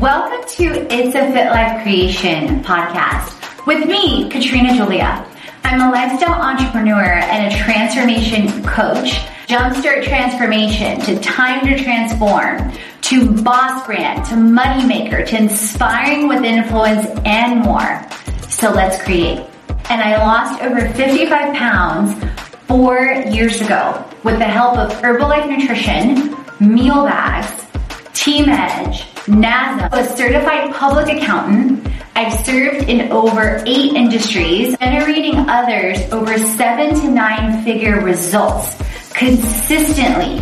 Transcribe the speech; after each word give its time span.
Welcome 0.00 0.48
to 0.56 0.92
It's 0.92 1.14
a 1.14 1.30
Fit 1.32 1.50
Life 1.50 1.82
Creation 1.84 2.64
podcast 2.64 3.64
with 3.64 3.86
me, 3.86 4.28
Katrina 4.28 4.74
Julia. 4.74 5.24
I'm 5.62 5.80
a 5.80 5.92
lifestyle 5.92 6.42
entrepreneur 6.42 7.00
and 7.00 7.52
a 7.52 7.56
transformation 7.56 8.64
coach. 8.64 9.12
Jumpstart 9.46 10.02
transformation 10.02 11.00
to 11.02 11.20
time 11.20 11.64
to 11.66 11.80
transform 11.80 12.72
to 13.02 13.42
boss 13.44 13.86
brand 13.86 14.24
to 14.26 14.36
money 14.36 14.84
maker 14.84 15.24
to 15.24 15.36
inspiring 15.36 16.26
with 16.26 16.42
influence 16.42 17.06
and 17.24 17.60
more. 17.60 18.04
So 18.48 18.72
let's 18.72 19.00
create. 19.00 19.46
And 19.90 20.02
I 20.02 20.16
lost 20.16 20.60
over 20.60 20.88
55 20.94 21.54
pounds 21.54 22.24
four 22.66 22.98
years 23.30 23.60
ago 23.60 24.04
with 24.24 24.38
the 24.38 24.44
help 24.44 24.76
of 24.76 24.90
Herbalife 24.94 25.48
Nutrition, 25.48 26.34
meal 26.58 27.04
bags, 27.04 27.64
Team 28.12 28.48
Edge, 28.48 29.13
NASA, 29.26 29.88
a 29.92 30.16
certified 30.16 30.74
public 30.74 31.16
accountant. 31.16 31.88
I've 32.14 32.44
served 32.44 32.88
in 32.90 33.10
over 33.10 33.62
eight 33.66 33.94
industries, 33.94 34.76
generating 34.76 35.36
others 35.48 35.98
over 36.12 36.36
seven 36.36 36.94
to 37.00 37.08
nine 37.08 37.64
figure 37.64 38.00
results 38.00 38.76
consistently 39.14 40.40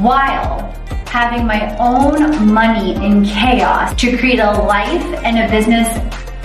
while 0.00 0.70
having 1.06 1.46
my 1.46 1.74
own 1.78 2.52
money 2.52 2.94
in 3.04 3.24
chaos 3.24 3.94
to 4.00 4.18
create 4.18 4.38
a 4.38 4.52
life 4.52 5.04
and 5.24 5.38
a 5.38 5.50
business 5.50 5.88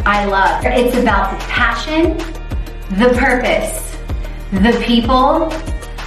I 0.06 0.26
love. 0.26 0.64
It's 0.66 0.98
about 0.98 1.32
the 1.32 1.46
passion, 1.46 2.18
the 2.98 3.14
purpose, 3.18 3.98
the 4.52 4.82
people, 4.86 5.52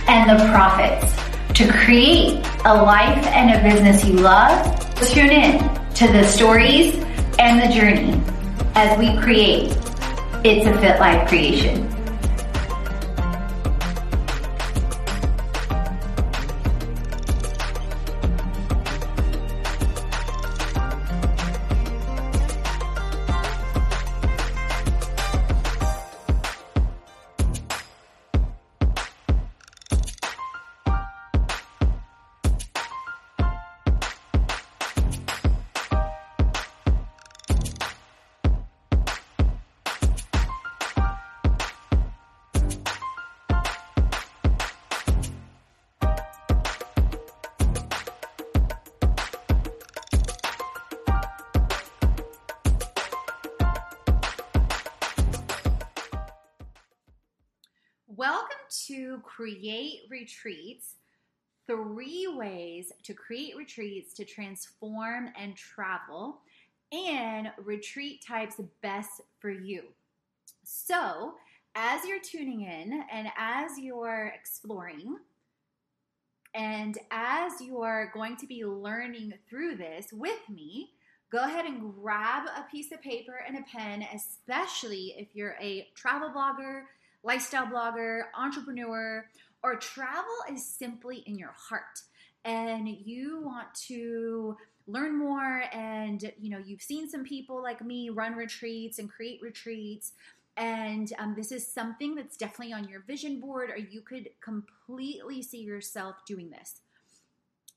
and 0.08 0.30
the 0.30 0.44
profits 0.50 1.14
to 1.58 1.70
create 1.70 2.44
a 2.64 2.82
life 2.82 3.26
and 3.26 3.50
a 3.50 3.62
business 3.62 4.04
you 4.04 4.14
love. 4.14 4.89
Tune 5.08 5.30
in 5.30 5.58
to 5.94 6.06
the 6.06 6.22
stories 6.24 6.94
and 7.38 7.60
the 7.60 7.74
journey 7.74 8.20
as 8.74 8.98
we 8.98 9.16
create 9.20 9.76
It's 10.44 10.66
a 10.66 10.78
Fit 10.78 11.00
Life 11.00 11.26
creation. 11.26 11.89
Welcome 58.20 58.58
to 58.86 59.22
Create 59.24 60.00
Retreats. 60.10 60.96
Three 61.66 62.28
ways 62.30 62.92
to 63.04 63.14
create 63.14 63.56
retreats 63.56 64.12
to 64.12 64.26
transform 64.26 65.30
and 65.40 65.56
travel, 65.56 66.42
and 66.92 67.50
retreat 67.64 68.22
types 68.22 68.56
best 68.82 69.22
for 69.38 69.50
you. 69.50 69.84
So, 70.64 71.32
as 71.74 72.04
you're 72.04 72.20
tuning 72.20 72.60
in 72.60 73.04
and 73.10 73.28
as 73.38 73.78
you're 73.78 74.34
exploring, 74.38 75.16
and 76.52 76.98
as 77.10 77.62
you're 77.62 78.10
going 78.12 78.36
to 78.36 78.46
be 78.46 78.66
learning 78.66 79.32
through 79.48 79.76
this 79.76 80.08
with 80.12 80.46
me, 80.50 80.90
go 81.32 81.38
ahead 81.38 81.64
and 81.64 81.94
grab 81.94 82.48
a 82.54 82.70
piece 82.70 82.92
of 82.92 83.00
paper 83.00 83.42
and 83.48 83.56
a 83.56 83.62
pen, 83.62 84.04
especially 84.14 85.14
if 85.16 85.28
you're 85.32 85.56
a 85.58 85.88
travel 85.94 86.28
blogger 86.28 86.82
lifestyle 87.22 87.66
blogger, 87.66 88.22
entrepreneur, 88.34 89.26
or 89.62 89.76
travel 89.76 90.36
is 90.52 90.64
simply 90.66 91.18
in 91.26 91.36
your 91.36 91.54
heart. 91.56 92.00
And 92.44 92.88
you 92.88 93.42
want 93.44 93.74
to 93.88 94.56
learn 94.86 95.16
more 95.16 95.62
and 95.72 96.32
you 96.40 96.50
know 96.50 96.58
you've 96.58 96.82
seen 96.82 97.08
some 97.08 97.22
people 97.22 97.62
like 97.62 97.84
me 97.84 98.08
run 98.08 98.34
retreats 98.34 98.98
and 98.98 99.10
create 99.10 99.40
retreats. 99.42 100.12
And 100.56 101.12
um, 101.18 101.34
this 101.36 101.52
is 101.52 101.66
something 101.66 102.14
that's 102.14 102.36
definitely 102.36 102.72
on 102.72 102.88
your 102.88 103.00
vision 103.00 103.40
board 103.40 103.70
or 103.70 103.78
you 103.78 104.00
could 104.00 104.28
completely 104.42 105.42
see 105.42 105.60
yourself 105.60 106.16
doing 106.26 106.50
this. 106.50 106.80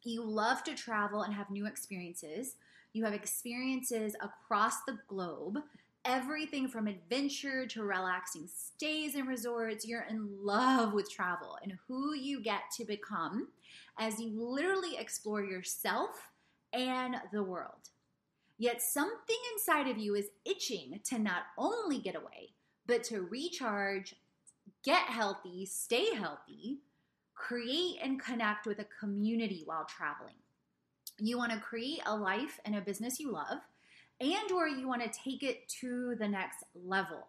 You 0.04 0.24
love 0.24 0.64
to 0.66 0.76
travel 0.76 1.22
and 1.22 1.34
have 1.34 1.50
new 1.50 1.66
experiences. 1.66 2.56
You 2.92 3.06
have 3.06 3.14
experiences 3.14 4.16
across 4.22 4.84
the 4.84 4.98
globe 5.08 5.60
everything 6.06 6.68
from 6.68 6.88
adventure 6.88 7.66
to 7.68 7.84
relaxing 7.84 8.48
stays 8.48 9.16
in 9.16 9.26
resorts. 9.26 9.88
You're 9.88 10.06
in 10.10 10.28
love 10.44 10.94
with 10.94 11.12
travel 11.12 11.58
and 11.64 11.78
who 11.88 12.14
you 12.14 12.42
get 12.42 12.62
to 12.78 12.86
become 12.86 13.48
as 14.00 14.20
you 14.20 14.32
literally 14.36 14.98
explore 14.98 15.44
yourself 15.44 16.30
and 16.74 17.16
the 17.32 17.44
world. 17.44 17.90
Yet 18.58 18.82
something 18.82 19.36
inside 19.54 19.88
of 19.88 19.98
you 19.98 20.16
is 20.16 20.30
itching 20.46 21.00
to 21.06 21.20
not 21.20 21.44
only 21.58 22.00
get 22.00 22.16
away, 22.16 22.54
but 22.86 23.04
to 23.06 23.22
recharge, 23.22 24.16
get 24.84 25.04
healthy, 25.08 25.66
stay 25.66 26.14
healthy, 26.14 26.80
create 27.36 27.98
and 28.02 28.22
connect 28.22 28.66
with 28.66 28.80
a 28.80 28.88
community 29.00 29.64
while 29.66 29.86
traveling. 29.86 30.36
You 31.20 31.38
want 31.38 31.52
to 31.52 31.60
create 31.60 32.02
a 32.06 32.16
life 32.16 32.60
and 32.66 32.76
a 32.76 32.82
business 32.82 33.20
you 33.20 33.32
love 33.32 33.60
and 34.20 34.52
or 34.52 34.68
you 34.68 34.88
want 34.88 35.02
to 35.02 35.20
take 35.24 35.44
it 35.44 35.68
to 35.82 36.16
the 36.20 36.28
next 36.28 36.64
level. 36.76 37.28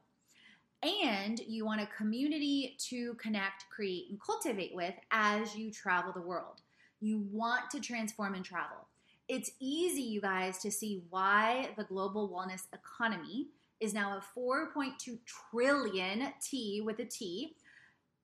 And 0.82 1.40
you 1.40 1.64
want 1.64 1.80
a 1.80 1.86
community 1.86 2.76
to 2.90 3.14
connect 3.14 3.64
create 3.70 4.10
and 4.10 4.20
cultivate 4.20 4.74
with 4.74 4.94
as 5.10 5.56
you 5.56 5.70
travel 5.70 6.12
the 6.12 6.20
world. 6.20 6.60
You 7.00 7.26
want 7.32 7.70
to 7.70 7.80
transform 7.80 8.34
and 8.34 8.44
travel. 8.44 8.88
It's 9.26 9.50
easy 9.58 10.02
you 10.02 10.20
guys 10.20 10.58
to 10.58 10.70
see 10.70 11.02
why 11.08 11.70
the 11.78 11.84
global 11.84 12.28
wellness 12.28 12.66
economy 12.74 13.48
is 13.80 13.94
now 13.94 14.18
a 14.18 14.38
4.2 14.38 15.18
trillion 15.50 16.28
t 16.42 16.82
with 16.84 16.98
a 16.98 17.04
t 17.04 17.56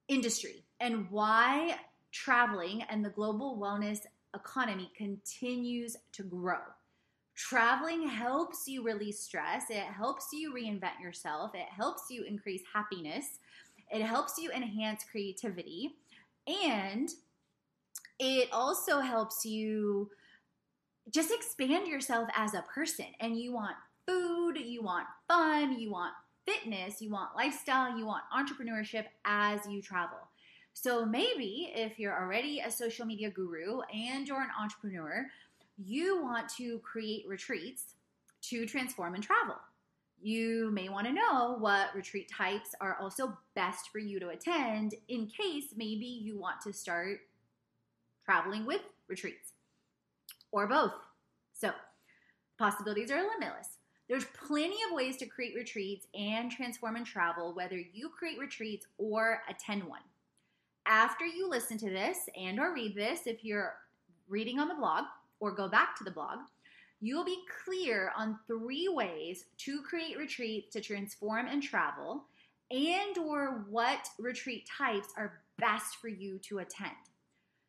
industry 0.07 0.63
and 0.79 1.09
why 1.09 1.75
traveling 2.11 2.83
and 2.83 3.03
the 3.03 3.09
global 3.09 3.57
wellness 3.57 4.01
economy 4.35 4.91
continues 4.95 5.97
to 6.13 6.23
grow 6.23 6.59
Traveling 7.49 8.07
helps 8.07 8.67
you 8.67 8.83
release 8.83 9.19
stress, 9.19 9.71
it 9.71 9.83
helps 9.83 10.27
you 10.31 10.53
reinvent 10.53 11.01
yourself, 11.01 11.55
it 11.55 11.65
helps 11.75 12.03
you 12.11 12.23
increase 12.23 12.61
happiness, 12.71 13.39
it 13.89 14.03
helps 14.03 14.37
you 14.37 14.51
enhance 14.51 15.03
creativity, 15.03 15.95
and 16.47 17.09
it 18.19 18.47
also 18.53 18.99
helps 18.99 19.43
you 19.43 20.11
just 21.09 21.31
expand 21.31 21.87
yourself 21.87 22.29
as 22.35 22.53
a 22.53 22.63
person. 22.73 23.07
And 23.19 23.35
you 23.35 23.53
want 23.53 23.75
food, 24.07 24.59
you 24.59 24.83
want 24.83 25.07
fun, 25.27 25.79
you 25.79 25.91
want 25.91 26.13
fitness, 26.45 27.01
you 27.01 27.09
want 27.09 27.35
lifestyle, 27.35 27.97
you 27.97 28.05
want 28.05 28.23
entrepreneurship 28.31 29.05
as 29.25 29.59
you 29.67 29.81
travel. 29.81 30.19
So 30.73 31.05
maybe 31.05 31.71
if 31.73 31.97
you're 31.97 32.17
already 32.17 32.59
a 32.59 32.69
social 32.69 33.05
media 33.07 33.31
guru 33.31 33.81
and 33.93 34.27
you're 34.27 34.41
an 34.41 34.51
entrepreneur, 34.57 35.25
you 35.85 36.21
want 36.21 36.49
to 36.57 36.79
create 36.79 37.25
retreats 37.27 37.95
to 38.43 38.65
transform 38.65 39.15
and 39.15 39.23
travel. 39.23 39.55
You 40.21 40.69
may 40.71 40.89
want 40.89 41.07
to 41.07 41.13
know 41.13 41.55
what 41.57 41.95
retreat 41.95 42.29
types 42.31 42.75
are 42.79 42.97
also 42.99 43.37
best 43.55 43.89
for 43.91 43.99
you 43.99 44.19
to 44.19 44.29
attend 44.29 44.93
in 45.07 45.27
case 45.27 45.73
maybe 45.75 46.05
you 46.05 46.39
want 46.39 46.61
to 46.61 46.73
start 46.73 47.19
traveling 48.23 48.65
with 48.65 48.81
retreats 49.07 49.53
or 50.51 50.67
both. 50.67 50.93
So, 51.53 51.71
possibilities 52.59 53.11
are 53.11 53.21
limitless. 53.21 53.77
There's 54.07 54.25
plenty 54.25 54.77
of 54.89 54.95
ways 54.95 55.17
to 55.17 55.25
create 55.25 55.55
retreats 55.55 56.05
and 56.13 56.51
transform 56.51 56.97
and 56.97 57.05
travel, 57.05 57.53
whether 57.55 57.77
you 57.77 58.09
create 58.09 58.37
retreats 58.39 58.85
or 58.97 59.41
attend 59.49 59.83
one. 59.83 60.01
After 60.85 61.25
you 61.25 61.49
listen 61.49 61.77
to 61.79 61.89
this 61.89 62.17
and 62.35 62.59
or 62.59 62.73
read 62.73 62.95
this, 62.95 63.21
if 63.25 63.43
you're 63.43 63.75
reading 64.27 64.59
on 64.59 64.67
the 64.67 64.75
blog, 64.75 65.05
or 65.41 65.51
go 65.51 65.67
back 65.67 65.97
to 65.97 66.05
the 66.05 66.11
blog, 66.11 66.39
you 67.01 67.17
will 67.17 67.25
be 67.25 67.43
clear 67.65 68.13
on 68.15 68.39
three 68.47 68.87
ways 68.87 69.45
to 69.57 69.81
create 69.81 70.17
retreats 70.17 70.71
to 70.73 70.81
transform 70.81 71.47
and 71.47 71.61
travel 71.61 72.25
and 72.69 73.17
or 73.17 73.65
what 73.69 74.07
retreat 74.17 74.69
types 74.77 75.09
are 75.17 75.41
best 75.59 75.97
for 75.97 76.07
you 76.07 76.39
to 76.39 76.59
attend. 76.59 76.91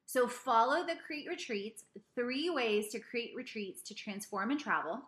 So 0.06 0.28
follow 0.28 0.84
the 0.86 0.96
Create 1.06 1.26
Retreats, 1.28 1.84
three 2.14 2.50
ways 2.50 2.88
to 2.90 3.00
create 3.00 3.32
retreats 3.34 3.82
to 3.84 3.94
transform 3.94 4.50
and 4.50 4.60
travel. 4.60 5.00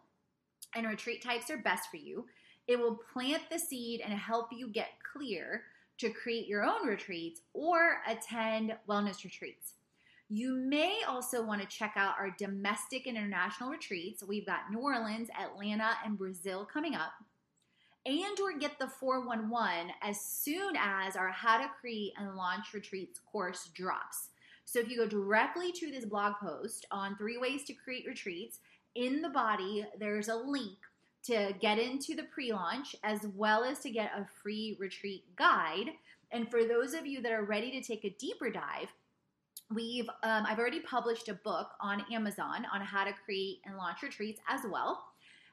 And 0.74 0.86
retreat 0.86 1.22
types 1.22 1.50
are 1.50 1.58
best 1.58 1.90
for 1.90 1.98
you. 1.98 2.24
It 2.66 2.78
will 2.78 2.98
plant 3.12 3.42
the 3.50 3.58
seed 3.58 4.00
and 4.00 4.12
help 4.14 4.48
you 4.50 4.68
get 4.68 4.88
clear 5.12 5.64
to 5.98 6.10
create 6.10 6.48
your 6.48 6.64
own 6.64 6.86
retreats 6.86 7.42
or 7.52 7.98
attend 8.08 8.74
wellness 8.88 9.22
retreats. 9.22 9.74
You 10.28 10.56
may 10.56 11.02
also 11.06 11.44
want 11.44 11.60
to 11.60 11.68
check 11.68 11.94
out 11.96 12.14
our 12.18 12.34
domestic 12.38 13.06
and 13.06 13.16
international 13.16 13.70
retreats. 13.70 14.22
We've 14.22 14.46
got 14.46 14.70
New 14.70 14.80
Orleans, 14.80 15.28
Atlanta, 15.38 15.90
and 16.04 16.16
Brazil 16.16 16.64
coming 16.64 16.94
up. 16.94 17.12
And 18.06 18.38
or 18.40 18.58
get 18.58 18.78
the 18.78 18.88
411 18.88 19.92
as 20.02 20.20
soon 20.20 20.76
as 20.76 21.16
our 21.16 21.30
How 21.30 21.58
to 21.58 21.70
Create 21.80 22.12
and 22.18 22.36
Launch 22.36 22.74
Retreats 22.74 23.20
course 23.30 23.70
drops. 23.74 24.28
So 24.66 24.78
if 24.78 24.88
you 24.88 24.96
go 24.96 25.06
directly 25.06 25.72
to 25.72 25.90
this 25.90 26.04
blog 26.04 26.34
post 26.40 26.86
on 26.90 27.16
three 27.16 27.38
ways 27.38 27.64
to 27.64 27.74
create 27.74 28.06
retreats, 28.06 28.58
in 28.94 29.22
the 29.22 29.28
body, 29.28 29.84
there's 29.98 30.28
a 30.28 30.36
link 30.36 30.78
to 31.24 31.54
get 31.60 31.78
into 31.78 32.14
the 32.14 32.24
pre 32.24 32.52
launch 32.52 32.94
as 33.02 33.20
well 33.34 33.64
as 33.64 33.78
to 33.80 33.90
get 33.90 34.12
a 34.16 34.26
free 34.42 34.76
retreat 34.78 35.24
guide. 35.36 35.90
And 36.30 36.50
for 36.50 36.64
those 36.64 36.94
of 36.94 37.06
you 37.06 37.22
that 37.22 37.32
are 37.32 37.44
ready 37.44 37.70
to 37.72 37.82
take 37.82 38.04
a 38.04 38.14
deeper 38.18 38.50
dive, 38.50 38.92
we've 39.74 40.08
um, 40.22 40.44
I've 40.46 40.58
already 40.58 40.80
published 40.80 41.28
a 41.28 41.34
book 41.34 41.68
on 41.80 42.04
Amazon 42.12 42.66
on 42.72 42.80
how 42.80 43.04
to 43.04 43.12
create 43.24 43.58
and 43.64 43.76
launch 43.76 44.02
retreats 44.02 44.40
as 44.48 44.60
well. 44.70 45.04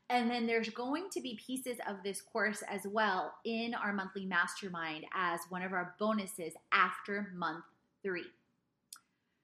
And 0.10 0.30
then 0.30 0.46
there's 0.46 0.70
going 0.70 1.06
to 1.12 1.22
be 1.22 1.40
pieces 1.46 1.78
of 1.88 1.98
this 2.04 2.22
course 2.22 2.64
as 2.70 2.82
well 2.86 3.34
in 3.46 3.74
our 3.74 3.94
monthly 3.94 4.26
mastermind 4.26 5.06
as 5.16 5.40
one 5.50 5.62
of 5.62 5.72
our 5.72 5.96
bonuses 6.00 6.54
after 6.74 7.32
month 7.34 7.64
three. 8.04 8.26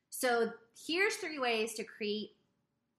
So 0.10 0.52
here's 0.86 1.16
three 1.16 1.40
ways 1.40 1.74
to 1.76 1.86
create 1.86 2.32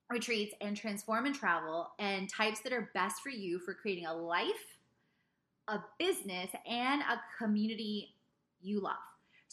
retreats 0.09 0.55
and 0.63 0.77
transform 0.77 1.27
and 1.27 1.35
travel 1.35 1.91
and 1.99 2.29
types 2.31 2.61
that 2.61 2.73
are 2.73 2.91
best 2.95 3.21
for 3.23 3.29
you 3.29 3.59
for 3.59 3.75
creating 3.75 4.07
a 4.07 4.15
life, 4.15 4.79
a 5.69 5.81
business, 5.99 6.49
and 6.67 7.03
a 7.03 7.21
community 7.37 8.15
you 8.63 8.81
love. 8.81 8.97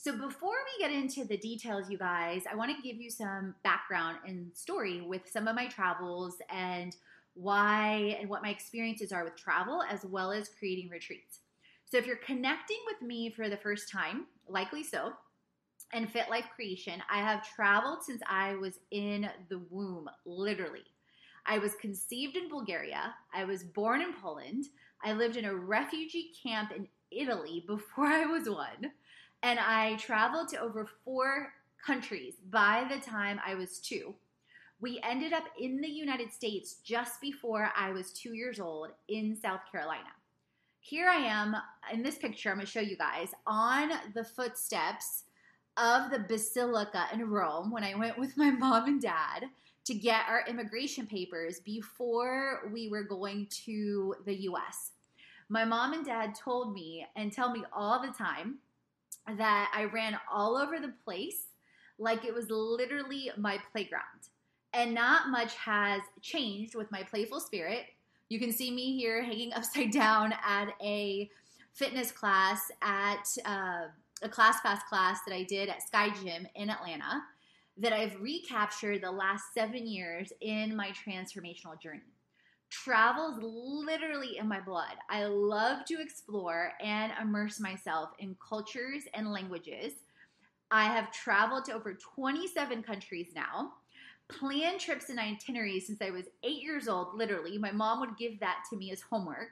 So 0.06 0.16
before 0.16 0.54
we 0.54 0.86
get 0.86 0.96
into 0.96 1.26
the 1.26 1.36
details, 1.36 1.90
you 1.90 1.98
guys, 1.98 2.44
I 2.48 2.54
want 2.54 2.70
to 2.70 2.88
give 2.88 3.02
you 3.02 3.10
some 3.10 3.56
background 3.64 4.18
and 4.24 4.56
story 4.56 5.02
with 5.02 5.28
some 5.28 5.48
of 5.48 5.56
my 5.56 5.66
travels 5.66 6.36
and 6.52 6.96
why 7.34 8.16
and 8.20 8.30
what 8.30 8.44
my 8.44 8.50
experiences 8.50 9.12
are 9.12 9.24
with 9.24 9.36
travel 9.36 9.82
as 9.90 10.06
well 10.06 10.32
as 10.32 10.52
creating 10.60 10.90
retreats. 10.90 11.40
So 11.86 11.98
if 11.98 12.06
you're 12.06 12.18
connecting 12.18 12.78
with 12.86 13.02
me 13.02 13.32
for 13.32 13.50
the 13.50 13.58
first 13.58 13.92
time, 13.92 14.28
likely 14.48 14.84
so, 14.84 15.14
and 15.92 16.08
Fit 16.08 16.30
Life 16.30 16.50
Creation, 16.54 17.02
I 17.10 17.18
have 17.18 17.52
traveled 17.56 18.04
since 18.04 18.22
I 18.30 18.54
was 18.58 18.78
in 18.92 19.28
the 19.50 19.62
womb, 19.72 20.08
literally. 20.24 20.86
I 21.48 21.58
was 21.58 21.74
conceived 21.82 22.36
in 22.36 22.48
Bulgaria. 22.48 23.16
I 23.34 23.46
was 23.46 23.64
born 23.64 24.04
in 24.04 24.14
Poland. 24.14 24.66
I 25.04 25.14
lived 25.14 25.36
in 25.36 25.46
a 25.46 25.56
refugee 25.56 26.32
camp 26.44 26.74
in 26.76 26.88
Italy 27.12 27.64
before 27.66 28.06
I 28.06 28.26
was 28.26 28.48
one. 28.48 28.92
And 29.46 29.60
I 29.60 29.94
traveled 29.98 30.48
to 30.50 30.60
over 30.60 30.88
four 31.04 31.54
countries 31.86 32.34
by 32.50 32.88
the 32.90 32.98
time 32.98 33.40
I 33.46 33.54
was 33.54 33.78
two. 33.78 34.16
We 34.82 35.00
ended 35.04 35.34
up 35.34 35.44
in 35.60 35.82
the 35.82 35.88
United 35.88 36.34
States 36.34 36.78
just 36.84 37.22
before 37.22 37.72
I 37.78 37.92
was 37.92 38.12
two 38.12 38.34
years 38.34 38.60
old 38.60 38.90
in 39.08 39.38
South 39.40 39.60
Carolina. 39.72 40.10
Here 40.80 41.08
I 41.08 41.18
am 41.18 41.56
in 41.94 42.02
this 42.02 42.18
picture, 42.18 42.50
I'm 42.50 42.56
gonna 42.56 42.66
show 42.66 42.80
you 42.80 42.98
guys 42.98 43.36
on 43.46 43.92
the 44.16 44.24
footsteps 44.24 45.26
of 45.78 46.10
the 46.10 46.26
Basilica 46.28 47.06
in 47.14 47.30
Rome 47.30 47.70
when 47.70 47.84
I 47.84 47.94
went 47.94 48.18
with 48.18 48.36
my 48.38 48.50
mom 48.50 48.88
and 48.88 49.00
dad 49.00 49.46
to 49.84 49.94
get 49.94 50.28
our 50.28 50.44
immigration 50.48 51.06
papers 51.06 51.60
before 51.60 52.72
we 52.74 52.90
were 52.90 53.04
going 53.04 53.46
to 53.66 54.16
the 54.26 54.34
US. 54.50 54.94
My 55.50 55.66
mom 55.66 55.94
and 55.94 56.04
dad 56.04 56.34
told 56.34 56.74
me 56.74 57.06
and 57.16 57.32
tell 57.32 57.52
me 57.52 57.64
all 57.72 58.02
the 58.02 58.12
time 58.12 58.58
that 59.38 59.72
I 59.74 59.86
ran 59.86 60.18
all 60.32 60.58
over 60.58 60.80
the 60.80 60.94
place 61.04 61.48
like 61.98 62.26
it 62.26 62.34
was 62.34 62.50
literally 62.50 63.32
my 63.38 63.60
playground. 63.72 64.04
And 64.74 64.94
not 64.94 65.30
much 65.30 65.56
has 65.56 66.02
changed 66.22 66.76
with 66.76 66.92
my 66.92 67.04
playful 67.04 67.40
spirit. 67.40 67.86
You 68.30 68.40
can 68.40 68.52
see 68.52 68.72
me 68.72 68.98
here 68.98 69.24
hanging 69.24 69.54
upside 69.56 69.92
down 69.92 70.34
at 70.46 70.74
a 70.82 71.30
fitness 71.74 72.12
class 72.12 72.72
at 72.82 73.26
uh, 73.46 73.88
a 74.22 74.30
class 74.30 74.62
pass 74.62 74.82
class 74.90 75.20
that 75.28 75.36
I 75.36 75.44
did 75.44 75.70
at 75.70 75.82
Sky 75.82 76.10
Gym 76.24 76.48
in 76.56 76.70
Atlanta 76.70 77.22
that 77.78 77.94
I've 77.94 78.20
recaptured 78.22 79.02
the 79.02 79.12
last 79.12 79.54
seven 79.54 79.86
years 79.86 80.32
in 80.42 80.76
my 80.76 80.92
transformational 80.92 81.80
journey. 81.82 82.15
Travel 82.70 83.38
is 83.38 83.44
literally 83.44 84.38
in 84.38 84.48
my 84.48 84.60
blood. 84.60 84.96
I 85.10 85.26
love 85.26 85.86
to 85.86 86.02
explore 86.02 86.72
and 86.82 87.12
immerse 87.22 87.60
myself 87.60 88.10
in 88.20 88.36
cultures 88.48 89.04
and 89.14 89.32
languages. 89.32 89.94
I 90.72 90.86
have 90.86 91.12
traveled 91.12 91.66
to 91.66 91.74
over 91.74 91.94
27 91.94 92.84
countries 92.84 93.28
now, 93.36 93.74
planned 94.28 94.80
trips 94.80 95.10
and 95.10 95.20
itineraries 95.20 95.88
since 95.88 96.02
I 96.02 96.10
was 96.10 96.26
eight 96.44 96.64
years 96.64 96.88
old, 96.88 97.16
literally. 97.16 97.58
My 97.58 97.72
mom 97.72 98.00
would 98.00 98.18
give 98.18 98.40
that 98.40 98.64
to 98.70 98.78
me 98.78 98.92
as 98.92 99.02
homework. 99.02 99.50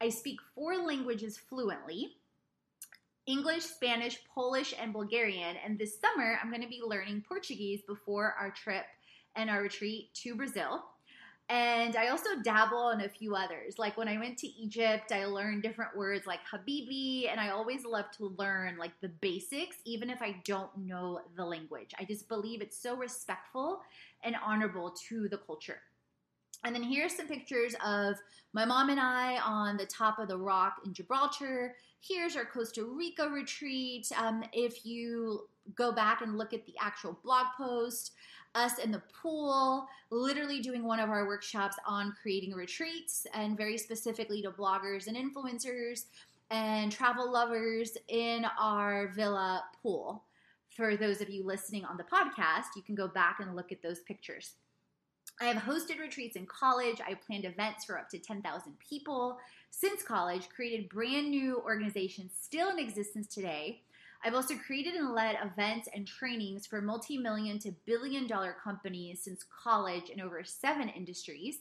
I 0.00 0.08
speak 0.08 0.38
four 0.54 0.76
languages 0.76 1.38
fluently 1.38 2.16
English, 3.26 3.62
Spanish, 3.62 4.18
Polish, 4.34 4.74
and 4.78 4.92
Bulgarian. 4.92 5.56
And 5.64 5.78
this 5.78 6.00
summer, 6.00 6.38
I'm 6.42 6.50
going 6.50 6.62
to 6.62 6.68
be 6.68 6.82
learning 6.84 7.24
Portuguese 7.28 7.80
before 7.86 8.34
our 8.38 8.50
trip 8.50 8.84
and 9.36 9.48
our 9.48 9.62
retreat 9.62 10.12
to 10.14 10.34
Brazil. 10.34 10.84
And 11.48 11.96
I 11.96 12.08
also 12.08 12.30
dabble 12.42 12.90
in 12.90 13.02
a 13.02 13.08
few 13.08 13.34
others. 13.34 13.78
Like 13.78 13.96
when 13.96 14.08
I 14.08 14.18
went 14.18 14.38
to 14.38 14.46
Egypt, 14.46 15.12
I 15.12 15.26
learned 15.26 15.62
different 15.62 15.96
words 15.96 16.26
like 16.26 16.40
habibi, 16.50 17.30
and 17.30 17.38
I 17.38 17.50
always 17.50 17.84
love 17.84 18.10
to 18.18 18.34
learn 18.38 18.78
like 18.78 18.92
the 19.00 19.08
basics, 19.08 19.76
even 19.84 20.08
if 20.08 20.22
I 20.22 20.36
don't 20.44 20.70
know 20.78 21.20
the 21.36 21.44
language. 21.44 21.92
I 21.98 22.04
just 22.04 22.28
believe 22.28 22.62
it's 22.62 22.80
so 22.80 22.96
respectful 22.96 23.82
and 24.24 24.36
honorable 24.42 24.94
to 25.08 25.28
the 25.28 25.38
culture. 25.38 25.80
And 26.64 26.74
then 26.74 26.82
here's 26.82 27.16
some 27.16 27.26
pictures 27.26 27.74
of 27.84 28.16
my 28.52 28.64
mom 28.64 28.88
and 28.88 29.00
I 29.00 29.38
on 29.38 29.76
the 29.76 29.86
top 29.86 30.18
of 30.18 30.28
the 30.28 30.38
rock 30.38 30.76
in 30.84 30.94
Gibraltar. 30.94 31.74
Here's 32.00 32.36
our 32.36 32.44
Costa 32.44 32.84
Rica 32.84 33.28
retreat. 33.28 34.10
Um, 34.16 34.44
if 34.52 34.86
you 34.86 35.48
go 35.74 35.92
back 35.92 36.22
and 36.22 36.38
look 36.38 36.52
at 36.52 36.64
the 36.66 36.74
actual 36.80 37.18
blog 37.24 37.46
post, 37.56 38.12
us 38.54 38.78
in 38.78 38.90
the 38.90 39.02
pool, 39.22 39.86
literally 40.10 40.60
doing 40.60 40.84
one 40.84 41.00
of 41.00 41.10
our 41.10 41.26
workshops 41.26 41.76
on 41.86 42.14
creating 42.20 42.52
retreats 42.52 43.26
and 43.34 43.56
very 43.56 43.78
specifically 43.78 44.42
to 44.42 44.50
bloggers 44.50 45.06
and 45.06 45.16
influencers 45.16 46.04
and 46.50 46.92
travel 46.92 47.30
lovers 47.32 47.96
in 48.08 48.44
our 48.60 49.08
villa 49.16 49.64
pool. 49.82 50.24
For 50.68 50.96
those 50.96 51.20
of 51.20 51.30
you 51.30 51.44
listening 51.44 51.84
on 51.84 51.96
the 51.96 52.04
podcast, 52.04 52.76
you 52.76 52.82
can 52.82 52.94
go 52.94 53.08
back 53.08 53.40
and 53.40 53.56
look 53.56 53.72
at 53.72 53.82
those 53.82 54.00
pictures. 54.00 54.54
I 55.40 55.46
have 55.46 55.62
hosted 55.62 55.98
retreats 55.98 56.36
in 56.36 56.46
college. 56.46 57.00
I 57.06 57.14
planned 57.14 57.44
events 57.44 57.84
for 57.84 57.98
up 57.98 58.08
to 58.10 58.18
10,000 58.18 58.72
people 58.78 59.38
since 59.70 60.02
college, 60.02 60.48
created 60.50 60.88
brand 60.88 61.30
new 61.30 61.60
organizations 61.64 62.32
still 62.40 62.70
in 62.70 62.78
existence 62.78 63.26
today. 63.26 63.80
I've 64.24 64.34
also 64.34 64.54
created 64.54 64.94
and 64.94 65.12
led 65.12 65.36
events 65.42 65.88
and 65.94 66.06
trainings 66.06 66.66
for 66.66 66.80
multi 66.80 67.18
million 67.18 67.58
to 67.60 67.72
billion 67.86 68.26
dollar 68.26 68.56
companies 68.62 69.22
since 69.22 69.44
college 69.62 70.10
in 70.10 70.20
over 70.20 70.44
seven 70.44 70.88
industries, 70.88 71.58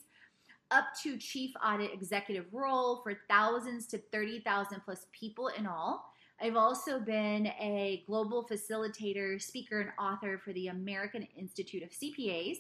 up 0.70 0.86
to 1.04 1.18
chief 1.18 1.54
audit 1.66 1.92
executive 1.92 2.46
role 2.54 3.02
for 3.02 3.20
thousands 3.28 3.88
to 3.88 3.98
30,000 3.98 4.82
plus 4.86 5.08
people 5.12 5.48
in 5.50 5.66
all. 5.66 6.14
I've 6.40 6.56
also 6.56 7.00
been 7.00 7.48
a 7.48 8.04
global 8.08 8.48
facilitator, 8.48 9.42
speaker, 9.42 9.82
and 9.82 9.92
author 10.00 10.40
for 10.44 10.54
the 10.54 10.68
American 10.68 11.28
Institute 11.38 11.84
of 11.84 11.90
CPAs. 11.90 12.58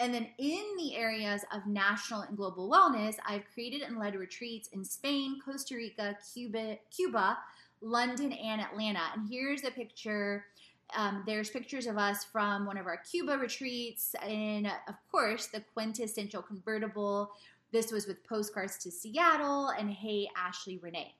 And 0.00 0.12
then 0.12 0.28
in 0.36 0.64
the 0.76 0.94
areas 0.96 1.42
of 1.52 1.66
national 1.66 2.22
and 2.22 2.36
global 2.36 2.70
wellness, 2.70 3.16
I've 3.26 3.44
created 3.54 3.80
and 3.80 3.98
led 3.98 4.14
retreats 4.14 4.68
in 4.72 4.84
Spain, 4.84 5.40
Costa 5.42 5.76
Rica, 5.76 6.18
Cuba, 6.34 6.76
Cuba, 6.94 7.38
London, 7.80 8.32
and 8.32 8.60
Atlanta. 8.60 9.00
And 9.14 9.28
here's 9.28 9.64
a 9.64 9.70
picture. 9.70 10.46
Um, 10.94 11.24
there's 11.26 11.50
pictures 11.50 11.86
of 11.86 11.98
us 11.98 12.24
from 12.24 12.66
one 12.66 12.78
of 12.78 12.86
our 12.86 12.98
Cuba 12.98 13.36
retreats, 13.38 14.14
and 14.22 14.66
of 14.66 14.94
course, 15.10 15.46
the 15.46 15.62
quintessential 15.74 16.42
convertible. 16.42 17.32
This 17.72 17.90
was 17.90 18.06
with 18.06 18.24
postcards 18.24 18.78
to 18.78 18.90
Seattle 18.90 19.70
and 19.70 19.90
Hey 19.90 20.28
Ashley 20.36 20.78
Renee. 20.78 21.14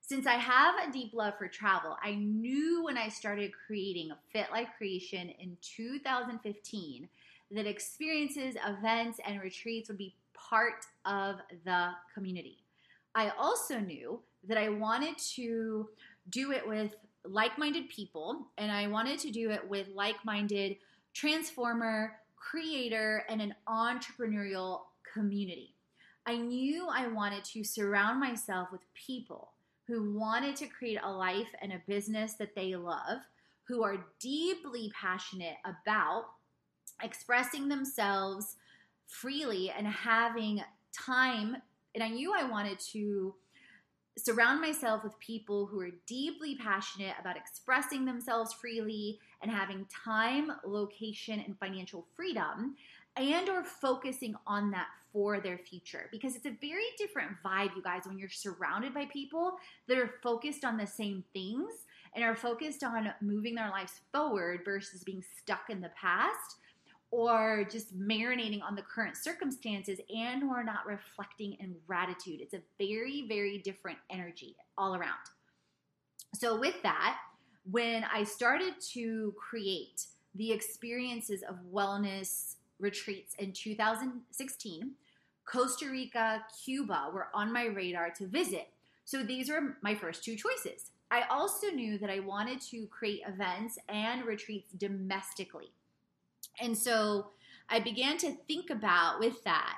Since 0.00 0.26
I 0.26 0.34
have 0.34 0.74
a 0.76 0.92
deep 0.92 1.14
love 1.14 1.34
for 1.38 1.46
travel, 1.46 1.96
I 2.02 2.16
knew 2.16 2.82
when 2.82 2.98
I 2.98 3.08
started 3.08 3.52
creating 3.66 4.10
Fit 4.32 4.50
Life 4.50 4.70
Creation 4.76 5.28
in 5.38 5.56
2015 5.62 7.08
that 7.52 7.66
experiences, 7.66 8.56
events, 8.66 9.20
and 9.24 9.40
retreats 9.40 9.88
would 9.88 9.98
be 9.98 10.16
part 10.34 10.84
of 11.04 11.36
the 11.64 11.90
community. 12.12 12.58
I 13.14 13.30
also 13.38 13.78
knew 13.78 14.20
that 14.46 14.58
I 14.58 14.68
wanted 14.68 15.18
to 15.34 15.88
do 16.28 16.52
it 16.52 16.66
with 16.66 16.94
like 17.24 17.58
minded 17.58 17.88
people, 17.88 18.46
and 18.56 18.72
I 18.72 18.86
wanted 18.86 19.18
to 19.20 19.30
do 19.30 19.50
it 19.50 19.68
with 19.68 19.88
like 19.94 20.16
minded 20.24 20.76
transformer, 21.12 22.14
creator, 22.36 23.24
and 23.28 23.42
an 23.42 23.54
entrepreneurial 23.68 24.80
community. 25.12 25.74
I 26.26 26.36
knew 26.36 26.88
I 26.88 27.08
wanted 27.08 27.44
to 27.44 27.64
surround 27.64 28.20
myself 28.20 28.68
with 28.70 28.80
people 28.94 29.52
who 29.86 30.14
wanted 30.16 30.54
to 30.56 30.66
create 30.66 31.00
a 31.02 31.10
life 31.10 31.48
and 31.60 31.72
a 31.72 31.82
business 31.86 32.34
that 32.34 32.54
they 32.54 32.76
love, 32.76 33.18
who 33.64 33.82
are 33.82 34.06
deeply 34.20 34.92
passionate 34.94 35.56
about 35.64 36.26
expressing 37.02 37.68
themselves 37.68 38.56
freely 39.06 39.70
and 39.70 39.86
having 39.86 40.62
time. 40.92 41.56
And 41.94 42.04
I 42.04 42.08
knew 42.08 42.32
I 42.32 42.44
wanted 42.44 42.78
to 42.92 43.34
surround 44.24 44.60
myself 44.60 45.02
with 45.04 45.18
people 45.18 45.66
who 45.66 45.80
are 45.80 45.90
deeply 46.06 46.56
passionate 46.56 47.14
about 47.20 47.36
expressing 47.36 48.04
themselves 48.04 48.52
freely 48.52 49.18
and 49.42 49.50
having 49.50 49.86
time, 50.04 50.52
location, 50.64 51.42
and 51.46 51.58
financial 51.58 52.06
freedom 52.14 52.76
and 53.16 53.48
or 53.48 53.64
focusing 53.64 54.34
on 54.46 54.70
that 54.70 54.86
for 55.12 55.40
their 55.40 55.58
future. 55.58 56.08
Because 56.12 56.36
it's 56.36 56.46
a 56.46 56.56
very 56.60 56.84
different 56.96 57.32
vibe 57.44 57.74
you 57.74 57.82
guys 57.82 58.02
when 58.06 58.18
you're 58.18 58.28
surrounded 58.28 58.94
by 58.94 59.06
people 59.06 59.56
that 59.88 59.98
are 59.98 60.14
focused 60.22 60.64
on 60.64 60.76
the 60.76 60.86
same 60.86 61.24
things 61.32 61.72
and 62.14 62.24
are 62.24 62.36
focused 62.36 62.82
on 62.82 63.12
moving 63.20 63.54
their 63.54 63.70
lives 63.70 64.00
forward 64.12 64.60
versus 64.64 65.02
being 65.04 65.22
stuck 65.38 65.70
in 65.70 65.80
the 65.80 65.90
past 66.00 66.56
or 67.10 67.66
just 67.70 67.98
marinating 67.98 68.62
on 68.62 68.74
the 68.74 68.82
current 68.82 69.16
circumstances 69.16 69.98
and 70.14 70.44
or 70.44 70.62
not 70.62 70.86
reflecting 70.86 71.54
in 71.60 71.74
gratitude 71.86 72.40
it's 72.40 72.54
a 72.54 72.60
very 72.78 73.26
very 73.28 73.58
different 73.58 73.98
energy 74.10 74.56
all 74.78 74.94
around 74.94 75.18
so 76.34 76.58
with 76.58 76.80
that 76.82 77.18
when 77.70 78.04
i 78.12 78.22
started 78.22 78.74
to 78.80 79.34
create 79.36 80.06
the 80.34 80.52
experiences 80.52 81.42
of 81.42 81.56
wellness 81.72 82.54
retreats 82.80 83.34
in 83.38 83.52
2016. 83.52 84.92
Costa 85.44 85.90
Rica, 85.90 86.44
Cuba 86.64 87.10
were 87.12 87.28
on 87.34 87.52
my 87.52 87.66
radar 87.66 88.10
to 88.10 88.26
visit. 88.26 88.68
So 89.04 89.22
these 89.22 89.50
were 89.50 89.76
my 89.82 89.94
first 89.94 90.24
two 90.24 90.36
choices. 90.36 90.90
I 91.10 91.22
also 91.28 91.68
knew 91.68 91.98
that 91.98 92.10
I 92.10 92.20
wanted 92.20 92.60
to 92.70 92.86
create 92.86 93.22
events 93.26 93.78
and 93.88 94.24
retreats 94.24 94.72
domestically. 94.72 95.72
And 96.60 96.76
so 96.76 97.28
I 97.68 97.80
began 97.80 98.18
to 98.18 98.32
think 98.48 98.70
about 98.70 99.20
with 99.20 99.42
that 99.44 99.76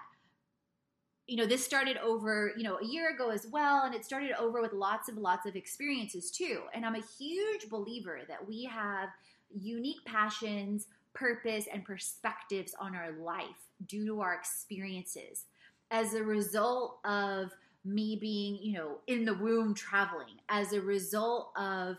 you 1.28 1.36
know 1.36 1.46
this 1.46 1.64
started 1.64 1.96
over 1.98 2.52
you 2.56 2.64
know 2.64 2.78
a 2.78 2.84
year 2.84 3.14
ago 3.14 3.30
as 3.30 3.46
well 3.46 3.84
and 3.84 3.94
it 3.94 4.04
started 4.04 4.32
over 4.40 4.60
with 4.60 4.72
lots 4.72 5.08
of 5.08 5.16
lots 5.16 5.46
of 5.46 5.54
experiences 5.54 6.32
too 6.32 6.62
and 6.74 6.84
i'm 6.84 6.96
a 6.96 7.02
huge 7.16 7.68
believer 7.70 8.22
that 8.28 8.46
we 8.46 8.64
have 8.64 9.08
unique 9.54 10.04
passions 10.04 10.88
purpose, 11.14 11.66
and 11.72 11.84
perspectives 11.84 12.74
on 12.78 12.94
our 12.94 13.12
life 13.12 13.68
due 13.86 14.06
to 14.06 14.20
our 14.20 14.34
experiences. 14.34 15.46
As 15.90 16.14
a 16.14 16.22
result 16.22 16.98
of 17.04 17.50
me 17.84 18.16
being, 18.20 18.58
you 18.62 18.72
know, 18.72 18.98
in 19.06 19.24
the 19.24 19.34
womb 19.34 19.74
traveling, 19.74 20.36
as 20.48 20.72
a 20.72 20.80
result 20.80 21.52
of 21.56 21.96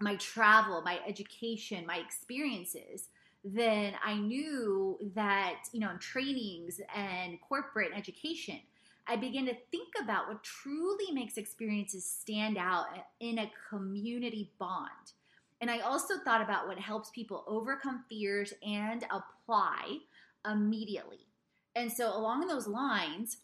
my 0.00 0.16
travel, 0.16 0.82
my 0.82 1.00
education, 1.06 1.84
my 1.86 1.98
experiences, 1.98 3.08
then 3.54 3.94
I 4.04 4.14
knew 4.14 4.98
that, 5.14 5.60
you 5.72 5.78
know, 5.78 5.90
in 5.90 5.98
trainings 5.98 6.80
and 6.94 7.40
corporate 7.40 7.92
education, 7.94 8.58
I 9.06 9.14
began 9.14 9.46
to 9.46 9.54
think 9.70 9.88
about 10.02 10.26
what 10.26 10.42
truly 10.42 11.12
makes 11.12 11.36
experiences 11.36 12.04
stand 12.04 12.58
out 12.58 12.86
in 13.20 13.38
a 13.38 13.52
community 13.70 14.50
bond. 14.58 15.12
And 15.60 15.70
I 15.70 15.78
also 15.80 16.14
thought 16.24 16.42
about 16.42 16.66
what 16.66 16.78
helps 16.78 17.10
people 17.10 17.44
overcome 17.46 18.04
fears 18.08 18.52
and 18.66 19.04
apply 19.04 19.98
immediately. 20.44 21.28
And 21.76 21.90
so, 21.90 22.16
along 22.16 22.48
those 22.48 22.66
lines, 22.66 23.38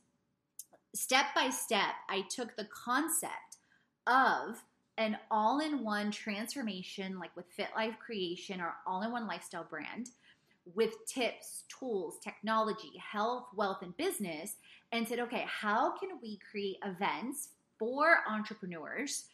step 0.94 1.26
by 1.34 1.50
step, 1.50 1.94
I 2.08 2.22
took 2.28 2.56
the 2.56 2.68
concept 2.84 3.58
of 4.06 4.64
an 4.98 5.16
all 5.30 5.60
in 5.60 5.82
one 5.82 6.10
transformation, 6.10 7.18
like 7.18 7.34
with 7.36 7.46
Fit 7.46 7.68
Life 7.74 7.94
Creation 8.04 8.60
or 8.60 8.74
all 8.86 9.02
in 9.02 9.12
one 9.12 9.26
lifestyle 9.26 9.64
brand, 9.64 10.10
with 10.74 11.04
tips, 11.06 11.64
tools, 11.68 12.18
technology, 12.22 12.92
health, 12.98 13.46
wealth, 13.56 13.82
and 13.82 13.96
business, 13.96 14.56
and 14.92 15.08
said, 15.08 15.18
okay, 15.18 15.44
how 15.48 15.96
can 15.98 16.10
we 16.22 16.38
create 16.50 16.76
events 16.84 17.48
for 17.78 18.18
entrepreneurs 18.28 19.24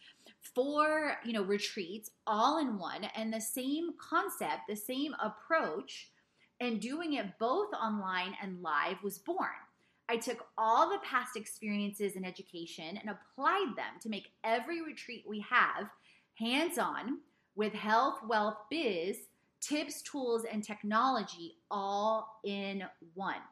four, 0.54 1.16
you 1.24 1.32
know, 1.32 1.42
retreats 1.42 2.10
all 2.26 2.58
in 2.58 2.78
one 2.78 3.04
and 3.16 3.32
the 3.32 3.40
same 3.40 3.90
concept, 3.98 4.62
the 4.68 4.76
same 4.76 5.14
approach 5.22 6.10
and 6.60 6.80
doing 6.80 7.14
it 7.14 7.38
both 7.38 7.72
online 7.74 8.34
and 8.42 8.62
live 8.62 8.96
was 9.02 9.18
born. 9.18 9.48
I 10.08 10.16
took 10.16 10.46
all 10.56 10.88
the 10.88 11.00
past 11.04 11.36
experiences 11.36 12.16
in 12.16 12.24
education 12.24 12.96
and 12.96 13.10
applied 13.10 13.74
them 13.76 14.00
to 14.00 14.08
make 14.08 14.32
every 14.42 14.82
retreat 14.82 15.24
we 15.28 15.40
have 15.40 15.90
hands 16.34 16.78
on 16.78 17.18
with 17.56 17.74
health, 17.74 18.20
wealth, 18.26 18.56
biz, 18.70 19.18
tips, 19.60 20.00
tools, 20.02 20.44
and 20.50 20.64
technology 20.64 21.56
all 21.70 22.40
in 22.44 22.84
one. 23.14 23.42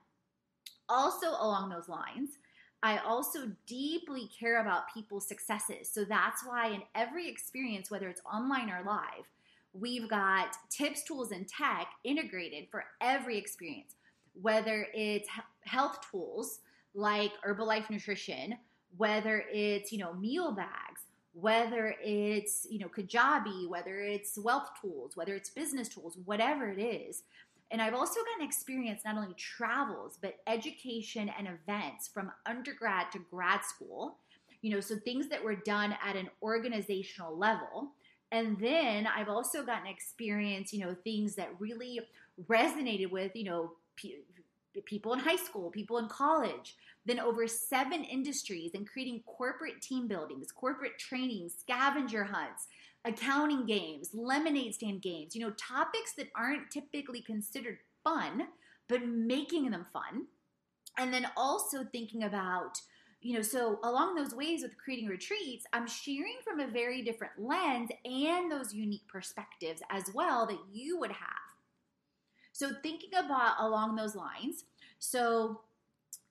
Also, 0.89 1.29
along 1.31 1.69
those 1.69 1.89
lines, 1.89 2.39
I 2.83 2.99
also 2.99 3.51
deeply 3.67 4.31
care 4.39 4.61
about 4.61 4.93
people's 4.95 5.27
successes. 5.27 5.91
So 5.91 6.05
that's 6.05 6.47
why 6.47 6.69
in 6.69 6.83
every 6.95 7.29
experience, 7.29 7.91
whether 7.91 8.09
it's 8.09 8.23
online 8.33 8.71
or 8.71 8.83
live, 8.87 9.27
we've 9.73 10.09
got 10.09 10.57
tips, 10.71 11.03
tools, 11.03 11.33
and 11.33 11.49
tech 11.49 11.89
integrated 12.05 12.69
for 12.71 12.85
every 13.01 13.37
experience, 13.37 13.97
whether 14.41 14.87
it's 14.95 15.29
health 15.65 15.99
tools 16.11 16.61
like 16.95 17.33
Herbalife 17.47 17.91
Nutrition, 17.91 18.57
whether 18.97 19.45
it's, 19.53 19.93
you 19.93 19.99
know, 19.99 20.15
meal 20.15 20.53
bags, 20.53 21.03
whether 21.33 21.95
it's, 22.03 22.67
you 22.71 22.79
know, 22.79 22.89
Kajabi, 22.89 23.69
whether 23.69 24.01
it's 24.01 24.39
wealth 24.39 24.71
tools, 24.81 25.17
whether 25.17 25.35
it's 25.35 25.51
business 25.51 25.89
tools, 25.89 26.17
whatever 26.25 26.71
it 26.71 26.81
is. 26.81 27.25
And 27.71 27.83
I've 27.83 27.95
also 27.95 28.21
gotten 28.21 28.47
experience 28.47 29.03
not 29.05 29.17
only 29.17 29.35
travels, 29.35 30.19
but 30.21 30.37
education 30.47 31.31
and 31.37 31.49
events 31.49 32.09
from 32.09 32.33
undergrad 32.47 33.11
to 33.13 33.19
grad 33.31 33.65
school. 33.65 34.17
You 34.63 34.71
know, 34.75 34.81
so 34.81 34.97
things 34.97 35.29
that 35.29 35.45
were 35.45 35.57
done 35.57 35.95
at 36.03 36.17
an 36.17 36.31
organizational 36.43 37.37
level. 37.37 37.93
And 38.33 38.59
then 38.59 39.07
I've 39.07 39.29
also 39.29 39.63
gotten 39.63 39.87
experience, 39.87 40.73
you 40.73 40.81
know, 40.81 40.97
things 41.05 41.35
that 41.37 41.51
really 41.59 42.01
resonated 42.49 43.11
with, 43.11 43.33
you 43.35 43.45
know, 43.45 43.73
people 43.97 45.13
in 45.13 45.19
high 45.19 45.37
school, 45.37 45.71
people 45.71 45.99
in 45.99 46.09
college, 46.09 46.77
then 47.07 47.21
over 47.21 47.47
seven 47.47 48.05
industries 48.05 48.73
and 48.75 48.89
creating 48.89 49.23
corporate 49.27 49.81
team 49.81 50.09
buildings, 50.09 50.53
corporate 50.53 50.99
training, 50.99 51.49
scavenger 51.49 52.25
hunts, 52.25 52.67
accounting 53.05 53.65
games, 53.65 54.11
lemonade 54.13 54.75
stand 54.75 55.01
games, 55.01 55.35
you 55.35 55.41
know, 55.41 55.53
topics 55.53 56.15
that 56.19 56.29
aren't 56.37 56.71
typically 56.71 57.23
considered 57.23 57.79
fun, 58.03 58.49
but 58.89 59.07
making 59.07 59.71
them 59.71 59.87
fun. 59.93 60.27
And 60.99 61.13
then 61.13 61.29
also 61.37 61.85
thinking 61.85 62.25
about, 62.25 62.81
you 63.21 63.35
know, 63.35 63.43
so 63.43 63.79
along 63.85 64.15
those 64.15 64.35
ways 64.35 64.63
with 64.63 64.77
creating 64.77 65.09
retreats, 65.09 65.65
I'm 65.73 65.87
sharing 65.87 66.37
from 66.43 66.61
a 66.61 66.67
very 66.67 67.03
different 67.03 67.35
lens 67.39 67.91
and 68.05 68.51
those 68.51 68.75
unique 68.75 69.07
perspectives 69.09 69.83
as 69.91 70.05
well 70.15 70.47
that 70.47 70.59
you 70.73 70.99
would 70.99 71.13
have. 71.13 71.46
So, 72.57 72.71
thinking 72.83 73.11
about 73.15 73.57
along 73.59 73.97
those 73.97 74.17
lines, 74.17 74.65
so 74.99 75.61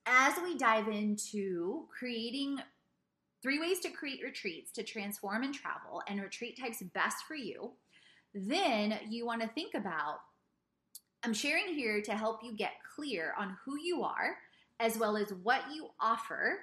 as 0.06 0.34
we 0.42 0.58
dive 0.58 0.88
into 0.88 1.86
creating 1.96 2.58
three 3.44 3.60
ways 3.60 3.78
to 3.78 3.90
create 3.90 4.24
retreats 4.24 4.72
to 4.72 4.82
transform 4.82 5.44
and 5.44 5.54
travel, 5.54 6.02
and 6.08 6.20
retreat 6.20 6.58
types 6.60 6.82
best 6.94 7.18
for 7.28 7.36
you, 7.36 7.70
then 8.34 8.98
you 9.08 9.24
want 9.24 9.40
to 9.40 9.46
think 9.46 9.74
about 9.74 10.18
I'm 11.22 11.32
sharing 11.32 11.72
here 11.72 12.02
to 12.02 12.16
help 12.16 12.40
you 12.42 12.56
get 12.56 12.72
clear 12.96 13.32
on 13.38 13.56
who 13.64 13.78
you 13.78 14.02
are, 14.02 14.36
as 14.80 14.98
well 14.98 15.16
as 15.16 15.32
what 15.44 15.62
you 15.72 15.90
offer, 16.00 16.58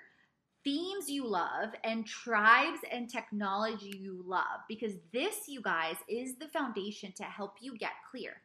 themes 0.65 1.09
you 1.09 1.25
love, 1.25 1.69
and 1.85 2.05
tribes 2.05 2.79
and 2.91 3.09
technology 3.09 3.93
you 3.97 4.25
love, 4.27 4.59
because 4.67 4.95
this, 5.13 5.47
you 5.47 5.61
guys, 5.61 5.95
is 6.09 6.35
the 6.35 6.49
foundation 6.49 7.13
to 7.13 7.23
help 7.23 7.53
you 7.61 7.77
get 7.77 7.93
clear. 8.11 8.41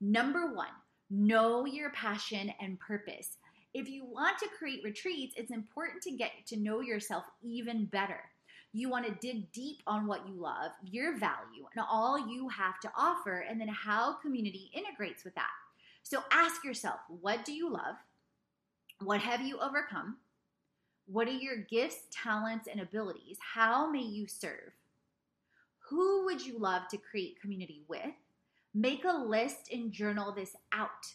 Number 0.00 0.52
one, 0.54 0.68
know 1.10 1.64
your 1.66 1.90
passion 1.90 2.52
and 2.60 2.78
purpose. 2.78 3.36
If 3.74 3.88
you 3.88 4.04
want 4.04 4.38
to 4.38 4.48
create 4.58 4.84
retreats, 4.84 5.34
it's 5.36 5.50
important 5.50 6.02
to 6.02 6.12
get 6.12 6.32
to 6.46 6.56
know 6.56 6.80
yourself 6.80 7.24
even 7.42 7.86
better. 7.86 8.20
You 8.72 8.88
want 8.90 9.06
to 9.06 9.26
dig 9.26 9.50
deep 9.52 9.82
on 9.86 10.06
what 10.06 10.28
you 10.28 10.34
love, 10.34 10.72
your 10.84 11.18
value, 11.18 11.66
and 11.74 11.84
all 11.90 12.28
you 12.28 12.48
have 12.48 12.78
to 12.80 12.92
offer, 12.96 13.44
and 13.48 13.60
then 13.60 13.68
how 13.68 14.14
community 14.14 14.70
integrates 14.74 15.24
with 15.24 15.34
that. 15.34 15.50
So 16.02 16.22
ask 16.30 16.64
yourself 16.64 17.00
what 17.08 17.44
do 17.44 17.52
you 17.52 17.70
love? 17.70 17.96
What 19.02 19.20
have 19.20 19.42
you 19.42 19.58
overcome? 19.58 20.18
What 21.06 21.28
are 21.28 21.32
your 21.32 21.56
gifts, 21.56 22.02
talents, 22.10 22.68
and 22.70 22.80
abilities? 22.80 23.38
How 23.40 23.90
may 23.90 24.02
you 24.02 24.26
serve? 24.26 24.72
Who 25.88 26.24
would 26.26 26.44
you 26.44 26.58
love 26.58 26.82
to 26.90 26.98
create 26.98 27.40
community 27.40 27.82
with? 27.88 28.12
Make 28.74 29.04
a 29.04 29.24
list 29.24 29.70
and 29.72 29.92
journal 29.92 30.32
this 30.32 30.54
out. 30.72 31.06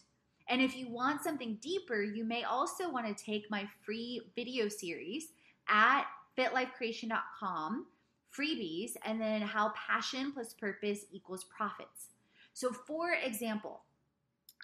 And 0.50 0.62
if 0.62 0.76
you 0.76 0.90
want 0.90 1.24
something 1.24 1.58
deeper, 1.62 2.04
you 2.04 2.26
may 2.26 2.44
also 2.44 2.90
want 2.90 3.06
to 3.06 3.24
take 3.24 3.50
my 3.50 3.68
free 3.86 4.22
video 4.36 4.68
series 4.68 5.30
at 5.70 6.04
fitlifecreation.com, 6.38 7.86
freebies, 8.38 8.92
and 9.06 9.22
then 9.22 9.42
how 9.42 9.72
passion 9.76 10.32
plus 10.34 10.54
purpose 10.54 11.06
equals 11.12 11.46
profits. 11.46 12.08
So, 12.54 12.72
for 12.72 13.14
example, 13.14 13.82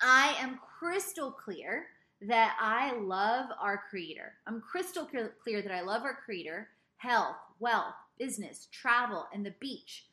I 0.01 0.35
am 0.39 0.59
crystal 0.79 1.31
clear 1.31 1.87
that 2.21 2.57
I 2.59 2.97
love 2.99 3.49
our 3.61 3.83
creator. 3.89 4.33
I'm 4.47 4.61
crystal 4.61 5.05
clear 5.05 5.61
that 5.61 5.71
I 5.71 5.81
love 5.81 6.03
our 6.03 6.17
creator, 6.25 6.69
health, 6.97 7.37
wealth, 7.59 7.95
business, 8.17 8.67
travel, 8.71 9.27
and 9.33 9.45
the 9.45 9.55
beach, 9.59 10.05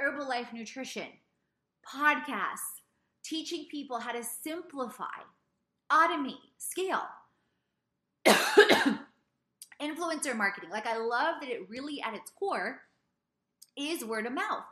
Herbalife 0.00 0.52
nutrition, 0.52 1.08
podcasts, 1.92 2.82
teaching 3.24 3.66
people 3.70 3.98
how 3.98 4.12
to 4.12 4.22
simplify, 4.22 5.04
automate, 5.90 6.34
scale. 6.58 7.02
Influencer 9.82 10.36
marketing. 10.36 10.70
Like, 10.70 10.86
I 10.86 10.96
love 10.96 11.36
that 11.40 11.50
it 11.50 11.68
really, 11.68 12.00
at 12.02 12.14
its 12.14 12.30
core, 12.30 12.80
is 13.76 14.04
word 14.04 14.26
of 14.26 14.32
mouth. 14.32 14.64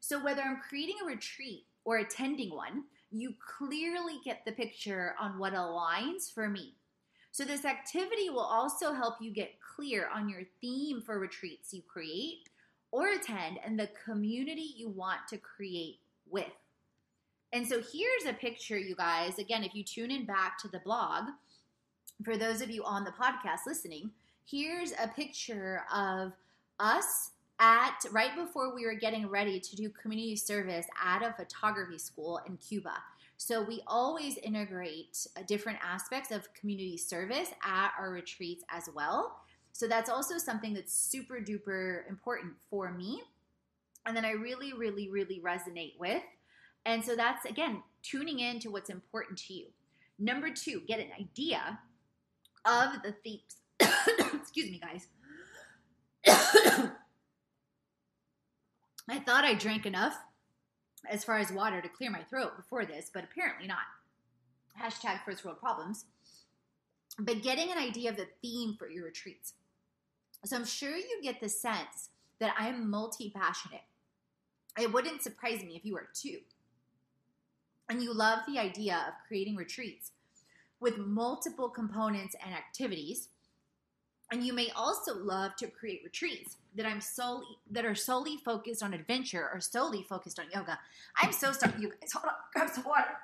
So, 0.00 0.22
whether 0.22 0.42
I'm 0.42 0.60
creating 0.66 0.96
a 1.02 1.06
retreat 1.06 1.64
or 1.84 1.98
attending 1.98 2.50
one, 2.50 2.84
you 3.10 3.34
clearly 3.58 4.18
get 4.24 4.42
the 4.44 4.52
picture 4.52 5.14
on 5.20 5.38
what 5.38 5.54
aligns 5.54 6.32
for 6.32 6.48
me. 6.48 6.74
So, 7.32 7.44
this 7.44 7.64
activity 7.64 8.28
will 8.28 8.40
also 8.40 8.92
help 8.92 9.14
you 9.20 9.32
get 9.32 9.60
clear 9.76 10.08
on 10.12 10.28
your 10.28 10.42
theme 10.60 11.00
for 11.00 11.18
retreats 11.18 11.72
you 11.72 11.82
create 11.82 12.48
or 12.92 13.08
attend 13.08 13.58
and 13.64 13.78
the 13.78 13.90
community 14.04 14.74
you 14.76 14.88
want 14.88 15.20
to 15.28 15.38
create 15.38 15.99
with. 16.30 16.52
And 17.52 17.66
so 17.66 17.82
here's 17.92 18.26
a 18.28 18.32
picture, 18.32 18.78
you 18.78 18.94
guys. 18.94 19.38
Again, 19.38 19.64
if 19.64 19.74
you 19.74 19.82
tune 19.82 20.10
in 20.10 20.24
back 20.24 20.58
to 20.58 20.68
the 20.68 20.78
blog, 20.80 21.24
for 22.24 22.36
those 22.36 22.60
of 22.60 22.70
you 22.70 22.84
on 22.84 23.04
the 23.04 23.10
podcast 23.10 23.66
listening, 23.66 24.10
here's 24.44 24.92
a 24.92 25.08
picture 25.08 25.82
of 25.92 26.32
us 26.78 27.30
at 27.58 28.04
right 28.10 28.34
before 28.36 28.74
we 28.74 28.86
were 28.86 28.94
getting 28.94 29.28
ready 29.28 29.60
to 29.60 29.76
do 29.76 29.90
community 29.90 30.36
service 30.36 30.86
at 31.04 31.22
a 31.22 31.32
photography 31.32 31.98
school 31.98 32.40
in 32.46 32.56
Cuba. 32.56 32.94
So 33.36 33.62
we 33.62 33.82
always 33.86 34.36
integrate 34.38 35.26
uh, 35.36 35.42
different 35.46 35.78
aspects 35.82 36.30
of 36.30 36.52
community 36.54 36.96
service 36.96 37.48
at 37.64 37.92
our 37.98 38.10
retreats 38.10 38.64
as 38.70 38.88
well. 38.94 39.40
So 39.72 39.86
that's 39.86 40.10
also 40.10 40.36
something 40.36 40.74
that's 40.74 40.92
super 40.92 41.36
duper 41.36 42.08
important 42.08 42.52
for 42.68 42.92
me. 42.92 43.22
And 44.10 44.16
then 44.16 44.24
I 44.24 44.32
really, 44.32 44.72
really, 44.72 45.08
really 45.08 45.40
resonate 45.40 45.96
with. 45.96 46.20
And 46.84 47.04
so 47.04 47.14
that's, 47.14 47.44
again, 47.44 47.84
tuning 48.02 48.40
in 48.40 48.58
to 48.58 48.68
what's 48.68 48.90
important 48.90 49.38
to 49.46 49.54
you. 49.54 49.66
Number 50.18 50.50
two, 50.50 50.82
get 50.88 50.98
an 50.98 51.12
idea 51.16 51.78
of 52.64 53.02
the 53.04 53.12
themes. 53.22 53.58
Excuse 54.34 54.68
me, 54.68 54.80
guys. 54.80 55.06
I 59.08 59.20
thought 59.20 59.44
I 59.44 59.54
drank 59.54 59.86
enough 59.86 60.16
as 61.08 61.22
far 61.22 61.38
as 61.38 61.52
water 61.52 61.80
to 61.80 61.88
clear 61.88 62.10
my 62.10 62.24
throat 62.24 62.56
before 62.56 62.84
this, 62.84 63.12
but 63.14 63.22
apparently 63.22 63.68
not. 63.68 63.78
Hashtag 64.76 65.24
first 65.24 65.44
world 65.44 65.60
problems. 65.60 66.06
But 67.16 67.44
getting 67.44 67.70
an 67.70 67.78
idea 67.78 68.10
of 68.10 68.16
the 68.16 68.26
theme 68.42 68.74
for 68.76 68.90
your 68.90 69.04
retreats. 69.04 69.52
So 70.44 70.56
I'm 70.56 70.64
sure 70.64 70.96
you 70.96 71.20
get 71.22 71.40
the 71.40 71.48
sense 71.48 72.08
that 72.40 72.56
I'm 72.58 72.90
multi 72.90 73.30
passionate. 73.30 73.82
It 74.78 74.92
wouldn't 74.92 75.22
surprise 75.22 75.62
me 75.62 75.76
if 75.76 75.84
you 75.84 75.96
are 75.96 76.08
too 76.14 76.38
and 77.88 78.02
you 78.02 78.14
love 78.14 78.40
the 78.46 78.58
idea 78.58 79.04
of 79.08 79.14
creating 79.26 79.56
retreats 79.56 80.12
with 80.78 80.96
multiple 80.96 81.68
components 81.68 82.36
and 82.44 82.54
activities 82.54 83.28
and 84.30 84.44
you 84.44 84.52
may 84.52 84.70
also 84.76 85.16
love 85.16 85.56
to 85.56 85.66
create 85.66 86.02
retreats 86.04 86.56
that 86.76 86.86
I'm 86.86 87.00
solely 87.00 87.46
that 87.70 87.84
are 87.84 87.96
solely 87.96 88.36
focused 88.36 88.82
on 88.82 88.94
adventure 88.94 89.50
or 89.52 89.60
solely 89.60 90.04
focused 90.08 90.38
on 90.38 90.46
yoga. 90.54 90.78
I'm 91.20 91.32
so 91.32 91.50
sorry, 91.52 91.74
you 91.80 91.88
guys. 92.00 92.12
Hold 92.12 92.26
on, 92.26 92.34
grab 92.54 92.70
some 92.70 92.84
water. 92.84 93.16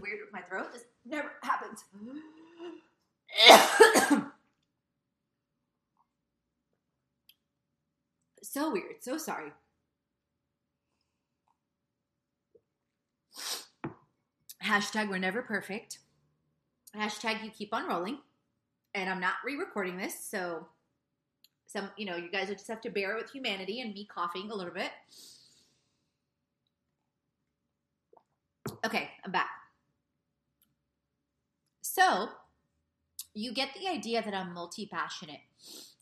Weird 0.00 0.20
with 0.24 0.32
my 0.32 0.40
throat. 0.40 0.72
This 0.72 0.84
never 1.04 1.32
happens. 1.42 1.84
so 8.42 8.72
weird. 8.72 8.96
So 9.00 9.18
sorry. 9.18 9.52
Hashtag 14.64 15.08
we're 15.08 15.18
never 15.18 15.42
perfect. 15.42 15.98
Hashtag 16.96 17.42
you 17.42 17.50
keep 17.50 17.72
on 17.72 17.88
rolling. 17.88 18.18
And 18.94 19.08
I'm 19.08 19.20
not 19.20 19.34
re 19.44 19.56
recording 19.56 19.96
this. 19.96 20.18
So, 20.18 20.66
some, 21.66 21.90
you 21.96 22.04
know, 22.04 22.16
you 22.16 22.30
guys 22.30 22.48
will 22.48 22.56
just 22.56 22.68
have 22.68 22.80
to 22.82 22.90
bear 22.90 23.14
with 23.16 23.30
humanity 23.30 23.80
and 23.80 23.94
me 23.94 24.06
coughing 24.12 24.50
a 24.50 24.54
little 24.54 24.74
bit. 24.74 24.90
Okay, 28.84 29.10
I'm 29.24 29.30
back. 29.30 29.59
So, 31.92 32.28
you 33.34 33.52
get 33.52 33.70
the 33.74 33.88
idea 33.88 34.22
that 34.22 34.32
I'm 34.32 34.54
multi 34.54 34.86
passionate. 34.86 35.40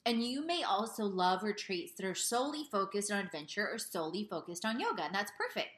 And 0.04 0.22
you 0.22 0.44
may 0.46 0.62
also 0.62 1.04
love 1.04 1.42
retreats 1.42 1.94
that 1.96 2.06
are 2.06 2.14
solely 2.14 2.64
focused 2.70 3.10
on 3.10 3.24
adventure 3.24 3.66
or 3.66 3.78
solely 3.78 4.26
focused 4.30 4.66
on 4.66 4.80
yoga, 4.80 5.04
and 5.04 5.14
that's 5.14 5.32
perfect. 5.38 5.70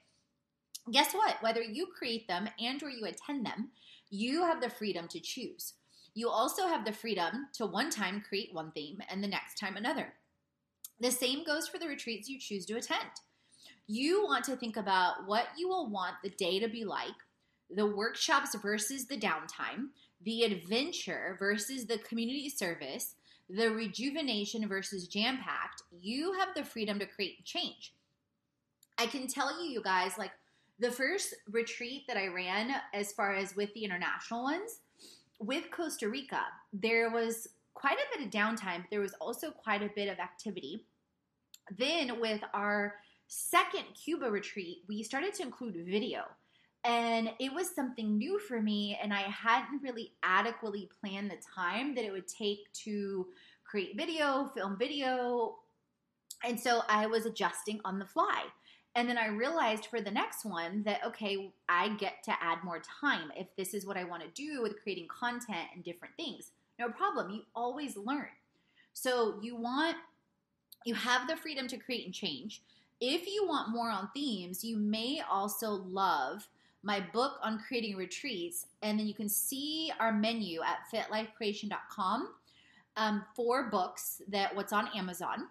Guess 0.90 1.14
what? 1.14 1.37
Whether 1.42 1.62
you 1.62 1.87
create 1.87 2.27
them 2.27 2.49
and 2.59 2.83
or 2.83 2.90
you 2.90 3.07
attend 3.07 3.46
them, 3.46 3.70
you 4.11 4.42
have 4.42 4.61
the 4.61 4.68
freedom 4.68 5.07
to 5.09 5.20
choose. 5.20 5.75
You 6.14 6.29
also 6.29 6.66
have 6.66 6.85
the 6.85 6.92
freedom 6.92 7.46
to 7.55 7.66
one 7.66 7.90
time 7.90 8.25
create 8.29 8.51
one 8.53 8.73
theme 8.73 8.99
and 9.09 9.23
the 9.23 9.29
next 9.29 9.59
time 9.59 9.77
another. 9.77 10.14
The 10.99 11.12
same 11.12 11.44
goes 11.44 11.68
for 11.68 11.79
the 11.79 11.87
retreats 11.87 12.29
you 12.29 12.40
choose 12.40 12.66
to 12.66 12.79
attend. 12.79 13.11
You 13.87 14.25
want 14.25 14.44
to 14.46 14.57
think 14.57 14.77
about 14.77 15.27
what 15.27 15.46
you 15.57 15.68
will 15.68 15.88
want 15.88 16.16
the 16.25 16.31
day 16.31 16.59
to 16.59 16.68
be 16.68 16.85
like, 16.85 17.14
the 17.74 17.87
workshops 17.87 18.54
versus 18.56 19.06
the 19.06 19.16
downtime, 19.16 19.88
the 20.22 20.42
adventure 20.44 21.37
versus 21.38 21.87
the 21.87 21.98
community 21.98 22.48
service, 22.48 23.14
the 23.48 23.70
rejuvenation 23.70 24.68
versus 24.68 25.09
jam 25.09 25.38
packed, 25.38 25.83
you 26.00 26.33
have 26.38 26.48
the 26.54 26.64
freedom 26.64 26.98
to 26.98 27.06
create 27.06 27.44
change. 27.44 27.94
I 28.98 29.06
can 29.06 29.26
tell 29.26 29.62
you, 29.62 29.70
you 29.70 29.83
guys, 29.83 30.18
like 30.18 30.33
the 30.78 30.90
first 30.90 31.35
retreat 31.50 32.04
that 32.06 32.16
I 32.16 32.28
ran, 32.28 32.74
as 32.94 33.12
far 33.12 33.35
as 33.35 33.56
with 33.56 33.72
the 33.74 33.85
international 33.85 34.42
ones, 34.42 34.80
with 35.38 35.70
Costa 35.70 36.09
Rica, 36.09 36.42
there 36.72 37.11
was 37.11 37.48
quite 37.74 37.96
a 37.96 38.18
bit 38.18 38.26
of 38.26 38.33
downtime, 38.33 38.83
but 38.83 38.90
there 38.90 39.00
was 39.00 39.14
also 39.20 39.50
quite 39.50 39.83
a 39.83 39.90
bit 39.94 40.09
of 40.09 40.18
activity. 40.18 40.85
Then, 41.78 42.20
with 42.20 42.42
our 42.52 42.96
second 43.26 43.85
Cuba 43.94 44.30
retreat, 44.30 44.78
we 44.88 45.02
started 45.02 45.35
to 45.35 45.42
include 45.42 45.76
video. 45.87 46.24
And 46.85 47.31
it 47.38 47.53
was 47.53 47.75
something 47.75 48.16
new 48.16 48.38
for 48.38 48.62
me, 48.62 48.99
and 49.03 49.12
I 49.12 49.21
hadn't 49.21 49.83
really 49.83 50.12
adequately 50.23 50.88
planned 51.01 51.31
the 51.31 51.37
time 51.55 51.95
that 51.95 52.05
it 52.05 52.12
would 52.12 52.27
take 52.27 52.73
to 52.85 53.27
create 53.64 53.97
video, 53.97 54.51
film 54.55 54.79
video. 54.79 55.57
And 56.43 56.59
so 56.59 56.83
I 56.88 57.07
was 57.07 57.27
adjusting 57.27 57.81
on 57.85 57.99
the 57.99 58.07
fly. 58.07 58.45
And 58.97 59.09
then 59.09 59.19
I 59.19 59.29
realized 59.29 59.87
for 59.87 60.01
the 60.01 60.11
next 60.11 60.45
one 60.45 60.83
that, 60.85 61.05
okay, 61.07 61.53
I 61.69 61.90
get 61.90 62.25
to 62.25 62.33
add 62.43 62.64
more 62.64 62.81
time 63.01 63.31
if 63.37 63.47
this 63.57 63.75
is 63.75 63.87
what 63.87 63.97
I 63.97 64.05
want 64.05 64.23
to 64.23 64.29
do 64.31 64.62
with 64.62 64.83
creating 64.83 65.07
content 65.09 65.69
and 65.75 65.85
different 65.85 66.16
things. 66.16 66.51
No 66.79 66.88
problem. 66.88 67.31
You 67.31 67.43
always 67.55 67.97
learn. 67.97 68.31
So 68.95 69.38
you 69.43 69.55
want, 69.55 69.97
you 70.85 70.95
have 70.95 71.29
the 71.29 71.37
freedom 71.37 71.69
to 71.69 71.77
create 71.77 72.05
and 72.05 72.14
change. 72.14 72.62
If 73.01 73.29
you 73.29 73.47
want 73.47 73.71
more 73.71 73.90
on 73.90 74.09
themes, 74.12 74.64
you 74.64 74.77
may 74.77 75.23
also 75.31 75.71
love 75.71 76.49
my 76.83 77.01
book 77.12 77.35
on 77.43 77.59
creating 77.59 77.97
retreats, 77.97 78.66
and 78.83 78.99
then 78.99 79.07
you 79.07 79.14
can 79.14 79.29
see 79.29 79.93
our 80.01 80.12
menu 80.12 80.61
at 80.62 80.79
fitlifecreation.com 80.93 82.29
um, 82.97 83.25
for 83.37 83.71
books 83.71 84.23
that 84.29 84.55
what's 84.55 84.73
on 84.73 84.88
Amazon. 84.97 85.49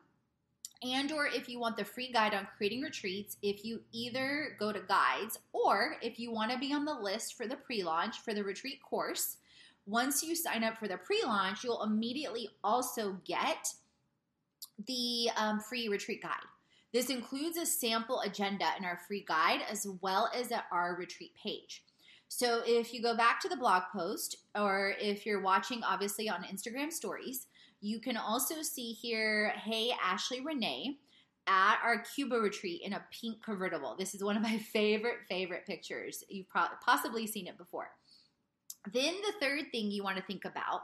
And 0.81 1.11
or 1.11 1.27
if 1.27 1.49
you 1.49 1.59
want 1.59 1.75
the 1.75 1.83
free 1.83 2.11
guide 2.11 2.33
on 2.33 2.47
creating 2.57 2.81
retreats, 2.81 3.37
if 3.41 3.65
you 3.65 3.81
either 3.91 4.55
go 4.57 4.71
to 4.71 4.79
guides 4.79 5.37
or 5.51 5.97
if 6.01 6.19
you 6.19 6.31
want 6.31 6.51
to 6.51 6.57
be 6.57 6.73
on 6.73 6.85
the 6.85 6.93
list 6.93 7.35
for 7.35 7.47
the 7.47 7.57
pre-launch 7.57 8.19
for 8.19 8.33
the 8.33 8.43
retreat 8.43 8.81
course, 8.81 9.37
once 9.85 10.23
you 10.23 10.35
sign 10.35 10.63
up 10.63 10.77
for 10.77 10.87
the 10.87 10.97
pre-launch, 10.97 11.63
you'll 11.63 11.83
immediately 11.83 12.49
also 12.63 13.17
get 13.25 13.73
the 14.87 15.29
um, 15.35 15.59
free 15.59 15.89
retreat 15.89 16.21
guide. 16.21 16.31
This 16.93 17.09
includes 17.09 17.57
a 17.57 17.65
sample 17.65 18.21
agenda 18.21 18.65
in 18.77 18.85
our 18.85 18.99
free 19.07 19.23
guide 19.27 19.61
as 19.69 19.85
well 20.01 20.29
as 20.33 20.51
at 20.51 20.65
our 20.71 20.95
retreat 20.95 21.31
page. 21.41 21.83
So 22.27 22.61
if 22.65 22.93
you 22.93 23.01
go 23.01 23.15
back 23.15 23.39
to 23.41 23.49
the 23.49 23.57
blog 23.57 23.83
post, 23.91 24.37
or 24.55 24.93
if 24.99 25.25
you're 25.25 25.41
watching 25.41 25.83
obviously 25.83 26.29
on 26.29 26.43
Instagram 26.43 26.91
stories, 26.91 27.47
you 27.81 27.99
can 27.99 28.17
also 28.17 28.61
see 28.61 28.91
here, 28.91 29.53
hey, 29.63 29.91
Ashley 30.03 30.41
Renee 30.41 30.97
at 31.47 31.79
our 31.83 32.03
Cuba 32.15 32.35
retreat 32.35 32.81
in 32.83 32.93
a 32.93 33.03
pink 33.11 33.43
convertible. 33.43 33.95
This 33.97 34.13
is 34.13 34.23
one 34.23 34.37
of 34.37 34.43
my 34.43 34.57
favorite, 34.73 35.17
favorite 35.27 35.65
pictures. 35.65 36.23
You've 36.29 36.49
possibly 36.85 37.25
seen 37.25 37.47
it 37.47 37.57
before. 37.57 37.89
Then 38.93 39.15
the 39.25 39.33
third 39.45 39.71
thing 39.71 39.91
you 39.91 40.03
want 40.03 40.17
to 40.17 40.23
think 40.23 40.45
about 40.45 40.81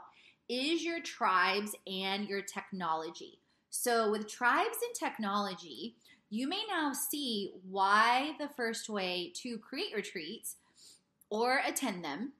is 0.48 0.84
your 0.84 1.00
tribes 1.00 1.74
and 1.86 2.28
your 2.28 2.42
technology. 2.42 3.40
So, 3.76 4.10
with 4.10 4.26
tribes 4.26 4.78
and 4.84 4.94
technology, 4.94 5.96
you 6.30 6.48
may 6.48 6.62
now 6.68 6.92
see 6.92 7.52
why 7.68 8.32
the 8.40 8.48
first 8.48 8.88
way 8.88 9.32
to 9.42 9.58
create 9.58 9.94
retreats 9.94 10.56
or 11.30 11.60
attend 11.64 12.04
them. 12.04 12.32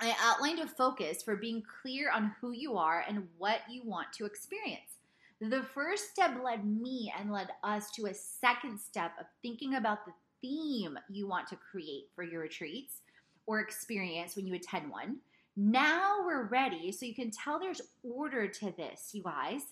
I 0.00 0.14
outlined 0.20 0.60
a 0.60 0.66
focus 0.66 1.22
for 1.22 1.36
being 1.36 1.62
clear 1.82 2.10
on 2.10 2.34
who 2.40 2.52
you 2.52 2.76
are 2.76 3.04
and 3.08 3.26
what 3.38 3.60
you 3.70 3.82
want 3.84 4.12
to 4.14 4.26
experience. 4.26 4.98
The 5.40 5.62
first 5.74 6.10
step 6.10 6.32
led 6.44 6.64
me 6.66 7.12
and 7.18 7.32
led 7.32 7.48
us 7.64 7.90
to 7.92 8.06
a 8.06 8.14
second 8.14 8.78
step 8.78 9.12
of 9.18 9.26
thinking 9.42 9.74
about 9.74 10.04
the 10.04 10.12
theme 10.42 10.98
you 11.08 11.26
want 11.26 11.48
to 11.48 11.56
create 11.56 12.08
for 12.14 12.22
your 12.22 12.42
retreats 12.42 13.00
or 13.46 13.60
experience 13.60 14.36
when 14.36 14.46
you 14.46 14.54
attend 14.54 14.90
one. 14.90 15.16
Now 15.56 16.18
we're 16.24 16.44
ready, 16.44 16.92
so 16.92 17.06
you 17.06 17.14
can 17.14 17.30
tell 17.30 17.58
there's 17.58 17.82
order 18.02 18.46
to 18.46 18.72
this, 18.76 19.10
you 19.12 19.22
guys. 19.22 19.62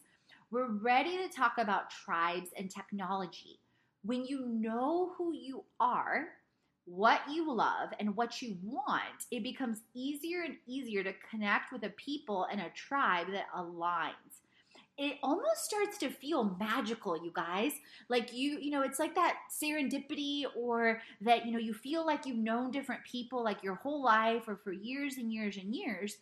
We're 0.51 0.71
ready 0.71 1.19
to 1.19 1.29
talk 1.29 1.59
about 1.59 1.91
tribes 1.91 2.51
and 2.57 2.71
technology. 2.71 3.61
When 4.03 4.25
you 4.25 4.47
know 4.47 5.13
who 5.19 5.35
you 5.35 5.65
are, 5.79 6.29
what 6.87 7.21
you 7.31 7.53
love, 7.53 7.91
and 8.01 8.17
what 8.17 8.41
you 8.41 8.57
want, 8.63 9.27
it 9.31 9.43
becomes 9.43 9.83
easier 9.93 10.41
and 10.45 10.57
easier 10.67 11.05
to 11.05 11.13
connect 11.31 11.71
with 11.71 11.85
a 11.85 11.91
people 11.91 12.47
and 12.51 12.63
a 12.63 12.71
tribe 12.71 13.27
that 13.33 13.45
aligns. 13.55 14.41
It 14.97 15.19
almost 15.23 15.65
starts 15.65 15.99
to 15.99 16.09
feel 16.09 16.57
magical 16.59 17.23
you 17.23 17.31
guys. 17.35 17.73
Like 18.09 18.33
you 18.33 18.59
you 18.59 18.71
know 18.71 18.81
it's 18.81 18.99
like 18.99 19.15
that 19.17 19.37
serendipity 19.53 20.45
or 20.57 21.03
that 21.21 21.45
you 21.45 21.53
know 21.53 21.59
you 21.59 21.75
feel 21.75 22.07
like 22.07 22.25
you've 22.25 22.39
known 22.39 22.71
different 22.71 23.05
people 23.05 23.45
like 23.45 23.63
your 23.63 23.75
whole 23.75 24.03
life 24.03 24.49
or 24.49 24.57
for 24.57 24.73
years 24.73 25.19
and 25.19 25.31
years 25.31 25.59
and 25.59 25.75
years 25.75 26.17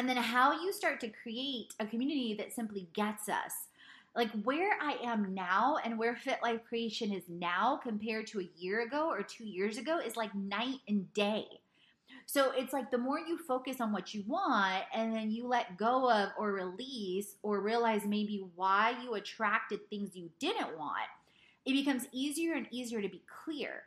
and 0.00 0.08
then 0.08 0.16
how 0.16 0.52
you 0.52 0.72
start 0.72 0.98
to 0.98 1.10
create 1.10 1.74
a 1.78 1.84
community 1.84 2.32
that 2.32 2.54
simply 2.54 2.88
gets 2.94 3.28
us 3.28 3.52
like 4.16 4.30
where 4.44 4.78
i 4.80 4.96
am 5.04 5.34
now 5.34 5.76
and 5.84 5.98
where 5.98 6.16
fit 6.16 6.38
life 6.42 6.60
creation 6.66 7.12
is 7.12 7.24
now 7.28 7.78
compared 7.82 8.26
to 8.26 8.40
a 8.40 8.48
year 8.56 8.80
ago 8.80 9.10
or 9.10 9.22
two 9.22 9.44
years 9.44 9.76
ago 9.76 9.98
is 9.98 10.16
like 10.16 10.34
night 10.34 10.78
and 10.88 11.12
day 11.12 11.44
so 12.24 12.52
it's 12.56 12.72
like 12.72 12.90
the 12.90 12.96
more 12.96 13.18
you 13.18 13.36
focus 13.36 13.78
on 13.78 13.92
what 13.92 14.14
you 14.14 14.24
want 14.26 14.84
and 14.94 15.14
then 15.14 15.30
you 15.30 15.46
let 15.46 15.76
go 15.76 16.10
of 16.10 16.30
or 16.38 16.52
release 16.52 17.34
or 17.42 17.60
realize 17.60 18.06
maybe 18.06 18.46
why 18.54 18.94
you 19.02 19.14
attracted 19.14 19.80
things 19.90 20.14
you 20.14 20.30
didn't 20.38 20.78
want, 20.78 21.08
it 21.66 21.72
becomes 21.72 22.06
easier 22.12 22.54
and 22.54 22.68
easier 22.70 23.02
to 23.02 23.08
be 23.08 23.22
clear, 23.44 23.82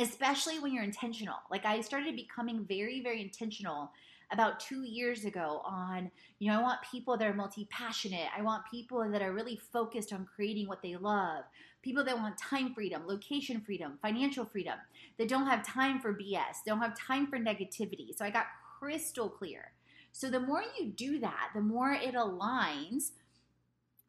especially 0.00 0.58
when 0.58 0.74
you're 0.74 0.82
intentional. 0.82 1.36
Like 1.48 1.64
I 1.64 1.80
started 1.80 2.16
becoming 2.16 2.64
very, 2.64 3.00
very 3.02 3.22
intentional 3.22 3.92
about 4.32 4.60
two 4.60 4.82
years 4.82 5.24
ago 5.24 5.62
on, 5.64 6.10
you 6.38 6.50
know, 6.50 6.58
I 6.58 6.62
want 6.62 6.80
people 6.90 7.16
that 7.16 7.26
are 7.26 7.34
multi 7.34 7.66
passionate. 7.70 8.28
I 8.36 8.42
want 8.42 8.62
people 8.70 9.08
that 9.10 9.22
are 9.22 9.32
really 9.32 9.60
focused 9.72 10.12
on 10.12 10.26
creating 10.34 10.68
what 10.68 10.82
they 10.82 10.96
love 10.96 11.44
people 11.82 12.04
that 12.04 12.16
want 12.16 12.36
time 12.38 12.74
freedom, 12.74 13.02
location 13.06 13.60
freedom, 13.60 13.98
financial 14.02 14.44
freedom, 14.44 14.78
that 15.18 15.28
don't 15.28 15.46
have 15.46 15.66
time 15.66 16.00
for 16.00 16.14
BS, 16.14 16.58
don't 16.66 16.80
have 16.80 16.98
time 16.98 17.26
for 17.26 17.38
negativity. 17.38 18.16
So 18.16 18.24
I 18.24 18.30
got 18.30 18.46
crystal 18.78 19.28
clear. 19.28 19.72
So 20.12 20.30
the 20.30 20.40
more 20.40 20.62
you 20.78 20.86
do 20.88 21.20
that, 21.20 21.50
the 21.54 21.60
more 21.60 21.92
it 21.92 22.14
aligns 22.14 23.12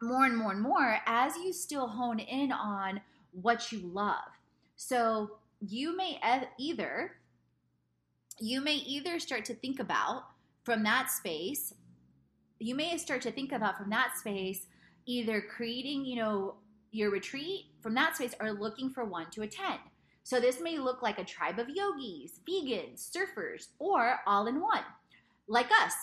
more 0.01 0.25
and 0.25 0.35
more 0.35 0.51
and 0.51 0.61
more 0.61 0.97
as 1.05 1.35
you 1.35 1.53
still 1.53 1.87
hone 1.87 2.19
in 2.19 2.51
on 2.51 3.01
what 3.33 3.71
you 3.71 3.79
love. 3.79 4.31
So 4.75 5.37
you 5.59 5.95
may 5.95 6.19
either 6.57 7.17
you 8.39 8.61
may 8.61 8.75
either 8.75 9.19
start 9.19 9.45
to 9.45 9.53
think 9.55 9.79
about 9.79 10.23
from 10.63 10.83
that 10.83 11.11
space 11.11 11.73
you 12.59 12.75
may 12.75 12.97
start 12.97 13.21
to 13.21 13.31
think 13.31 13.51
about 13.51 13.77
from 13.77 13.89
that 13.89 14.17
space 14.17 14.67
either 15.05 15.41
creating 15.41 16.05
you 16.05 16.15
know 16.15 16.55
your 16.91 17.09
retreat 17.09 17.65
from 17.81 17.95
that 17.95 18.15
space 18.15 18.35
or 18.39 18.51
looking 18.51 18.89
for 18.89 19.05
one 19.05 19.29
to 19.31 19.41
attend. 19.41 19.79
So 20.23 20.39
this 20.39 20.61
may 20.61 20.77
look 20.77 21.01
like 21.01 21.17
a 21.17 21.23
tribe 21.23 21.57
of 21.57 21.69
yogis, 21.69 22.39
vegans, 22.47 23.09
surfers, 23.09 23.69
or 23.79 24.19
all 24.27 24.47
in 24.47 24.61
one, 24.61 24.83
like 25.47 25.69
us. 25.81 25.93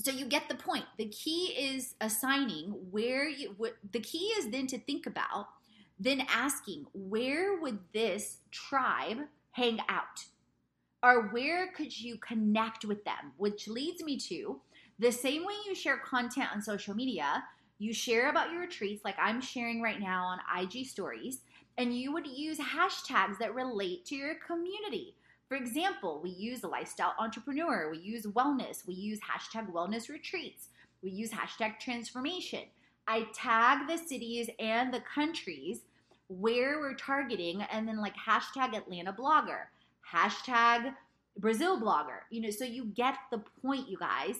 So 0.00 0.10
you 0.10 0.26
get 0.26 0.48
the 0.48 0.54
point. 0.54 0.84
The 0.98 1.06
key 1.06 1.54
is 1.58 1.94
assigning 2.00 2.74
where 2.90 3.28
you 3.28 3.56
the 3.92 4.00
key 4.00 4.32
is 4.38 4.50
then 4.50 4.66
to 4.68 4.78
think 4.78 5.06
about 5.06 5.46
then 6.02 6.24
asking 6.30 6.86
where 6.94 7.60
would 7.60 7.78
this 7.92 8.38
tribe 8.50 9.18
hang 9.52 9.80
out? 9.88 10.24
Or 11.02 11.28
where 11.28 11.72
could 11.72 11.98
you 11.98 12.18
connect 12.18 12.84
with 12.84 13.04
them? 13.04 13.32
Which 13.36 13.68
leads 13.68 14.02
me 14.02 14.18
to 14.18 14.60
the 14.98 15.10
same 15.10 15.46
way 15.46 15.54
you 15.66 15.74
share 15.74 15.96
content 15.96 16.48
on 16.54 16.60
social 16.60 16.94
media, 16.94 17.42
you 17.78 17.94
share 17.94 18.28
about 18.28 18.52
your 18.52 18.60
retreats, 18.60 19.02
like 19.02 19.16
I'm 19.18 19.40
sharing 19.40 19.80
right 19.80 19.98
now 19.98 20.24
on 20.24 20.62
IG 20.62 20.86
stories, 20.86 21.40
and 21.78 21.96
you 21.96 22.12
would 22.12 22.26
use 22.26 22.58
hashtags 22.58 23.38
that 23.38 23.54
relate 23.54 24.04
to 24.06 24.14
your 24.14 24.34
community. 24.46 25.14
For 25.48 25.56
example, 25.56 26.20
we 26.22 26.30
use 26.30 26.62
lifestyle 26.62 27.14
entrepreneur, 27.18 27.90
we 27.90 27.98
use 27.98 28.26
wellness, 28.26 28.86
we 28.86 28.94
use 28.94 29.18
hashtag 29.20 29.72
wellness 29.72 30.10
retreats, 30.10 30.68
we 31.02 31.10
use 31.10 31.30
hashtag 31.30 31.78
transformation. 31.80 32.64
I 33.08 33.26
tag 33.34 33.88
the 33.88 33.96
cities 33.96 34.50
and 34.58 34.92
the 34.92 35.00
countries 35.00 35.80
where 36.28 36.78
we're 36.78 36.94
targeting, 36.94 37.62
and 37.62 37.88
then 37.88 38.00
like 38.00 38.14
hashtag 38.14 38.76
Atlanta 38.76 39.12
blogger, 39.14 39.62
hashtag 40.12 40.94
Brazil 41.38 41.80
blogger. 41.80 42.20
You 42.30 42.42
know, 42.42 42.50
so 42.50 42.64
you 42.64 42.86
get 42.86 43.16
the 43.30 43.42
point, 43.62 43.88
you 43.88 43.98
guys. 43.98 44.36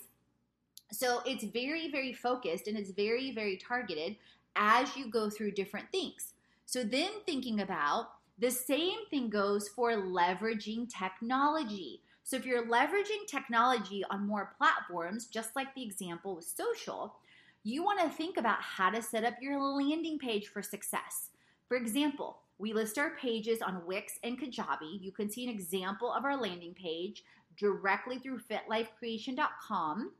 So 0.92 1.20
it's 1.24 1.44
very, 1.44 1.90
very 1.90 2.12
focused 2.12 2.66
and 2.66 2.76
it's 2.76 2.90
very, 2.90 3.32
very 3.32 3.56
targeted 3.56 4.16
as 4.56 4.96
you 4.96 5.08
go 5.08 5.30
through 5.30 5.52
different 5.52 5.90
things. 5.92 6.34
So 6.66 6.82
then 6.82 7.10
thinking 7.26 7.60
about 7.60 8.10
the 8.38 8.50
same 8.50 9.06
thing 9.10 9.28
goes 9.28 9.68
for 9.68 9.92
leveraging 9.92 10.88
technology. 10.88 12.00
So 12.24 12.36
if 12.36 12.46
you're 12.46 12.66
leveraging 12.66 13.26
technology 13.28 14.04
on 14.10 14.26
more 14.26 14.54
platforms, 14.56 15.26
just 15.26 15.54
like 15.54 15.74
the 15.74 15.82
example 15.82 16.36
with 16.36 16.44
social, 16.44 17.16
you 17.62 17.84
want 17.84 18.00
to 18.00 18.08
think 18.08 18.36
about 18.36 18.62
how 18.62 18.90
to 18.90 19.02
set 19.02 19.24
up 19.24 19.34
your 19.40 19.60
landing 19.60 20.18
page 20.18 20.48
for 20.48 20.62
success. 20.62 21.30
For 21.68 21.76
example, 21.76 22.38
we 22.60 22.74
list 22.74 22.98
our 22.98 23.16
pages 23.16 23.62
on 23.62 23.86
Wix 23.86 24.18
and 24.22 24.38
Kajabi. 24.38 25.00
You 25.00 25.12
can 25.12 25.30
see 25.30 25.44
an 25.44 25.50
example 25.50 26.12
of 26.12 26.26
our 26.26 26.36
landing 26.36 26.74
page 26.74 27.24
directly 27.56 28.18
through 28.18 28.40
fitlifecreation.com 28.40 30.12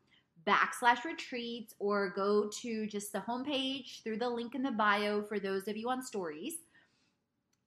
backslash 0.47 1.05
retreats 1.05 1.75
or 1.79 2.15
go 2.17 2.49
to 2.63 2.87
just 2.87 3.13
the 3.13 3.19
homepage 3.19 4.03
through 4.03 4.17
the 4.17 4.29
link 4.29 4.55
in 4.55 4.63
the 4.63 4.71
bio 4.71 5.23
for 5.23 5.39
those 5.39 5.69
of 5.69 5.77
you 5.77 5.91
on 5.91 6.03
stories. 6.03 6.55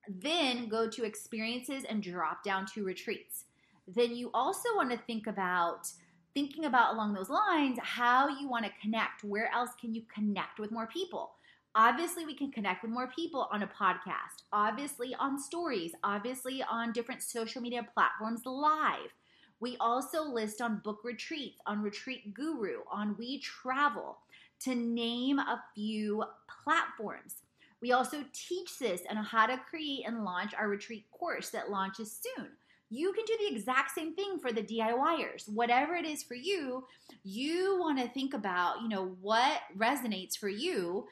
Then 0.08 0.68
go 0.68 0.90
to 0.90 1.04
experiences 1.04 1.84
and 1.88 2.02
drop 2.02 2.42
down 2.42 2.66
to 2.74 2.84
retreats. 2.84 3.44
Then 3.86 4.16
you 4.16 4.30
also 4.34 4.68
want 4.74 4.90
to 4.90 4.98
think 5.06 5.28
about 5.28 5.86
thinking 6.34 6.64
about 6.64 6.94
along 6.94 7.14
those 7.14 7.30
lines 7.30 7.78
how 7.80 8.28
you 8.28 8.48
want 8.48 8.64
to 8.64 8.72
connect. 8.82 9.22
Where 9.22 9.52
else 9.52 9.70
can 9.80 9.94
you 9.94 10.02
connect 10.12 10.58
with 10.58 10.72
more 10.72 10.88
people? 10.88 11.34
Obviously, 11.76 12.24
we 12.24 12.34
can 12.34 12.52
connect 12.52 12.82
with 12.82 12.92
more 12.92 13.08
people 13.08 13.48
on 13.50 13.64
a 13.64 13.66
podcast, 13.66 14.44
obviously, 14.52 15.12
on 15.18 15.40
stories, 15.40 15.92
obviously, 16.04 16.62
on 16.62 16.92
different 16.92 17.20
social 17.20 17.60
media 17.60 17.84
platforms 17.94 18.42
live. 18.44 19.12
We 19.58 19.76
also 19.80 20.22
list 20.22 20.60
on 20.60 20.82
Book 20.84 21.00
Retreats, 21.02 21.60
on 21.66 21.82
Retreat 21.82 22.32
Guru, 22.32 22.82
on 22.92 23.16
We 23.18 23.40
Travel, 23.40 24.18
to 24.60 24.74
name 24.76 25.40
a 25.40 25.64
few 25.74 26.22
platforms. 26.62 27.42
We 27.80 27.90
also 27.90 28.24
teach 28.32 28.78
this 28.78 29.02
and 29.10 29.18
how 29.18 29.46
to 29.46 29.60
create 29.68 30.04
and 30.06 30.24
launch 30.24 30.54
our 30.54 30.68
retreat 30.68 31.06
course 31.10 31.50
that 31.50 31.70
launches 31.70 32.16
soon. 32.36 32.50
You 32.88 33.12
can 33.12 33.24
do 33.24 33.36
the 33.40 33.52
exact 33.52 33.90
same 33.96 34.14
thing 34.14 34.38
for 34.38 34.52
the 34.52 34.62
DIYers. 34.62 35.48
Whatever 35.48 35.94
it 35.96 36.04
is 36.04 36.22
for 36.22 36.36
you, 36.36 36.86
you 37.24 37.76
want 37.80 37.98
to 37.98 38.08
think 38.08 38.32
about, 38.32 38.80
you 38.80 38.88
know, 38.88 39.16
what 39.20 39.62
resonates 39.76 40.38
for 40.38 40.48
you 40.48 41.08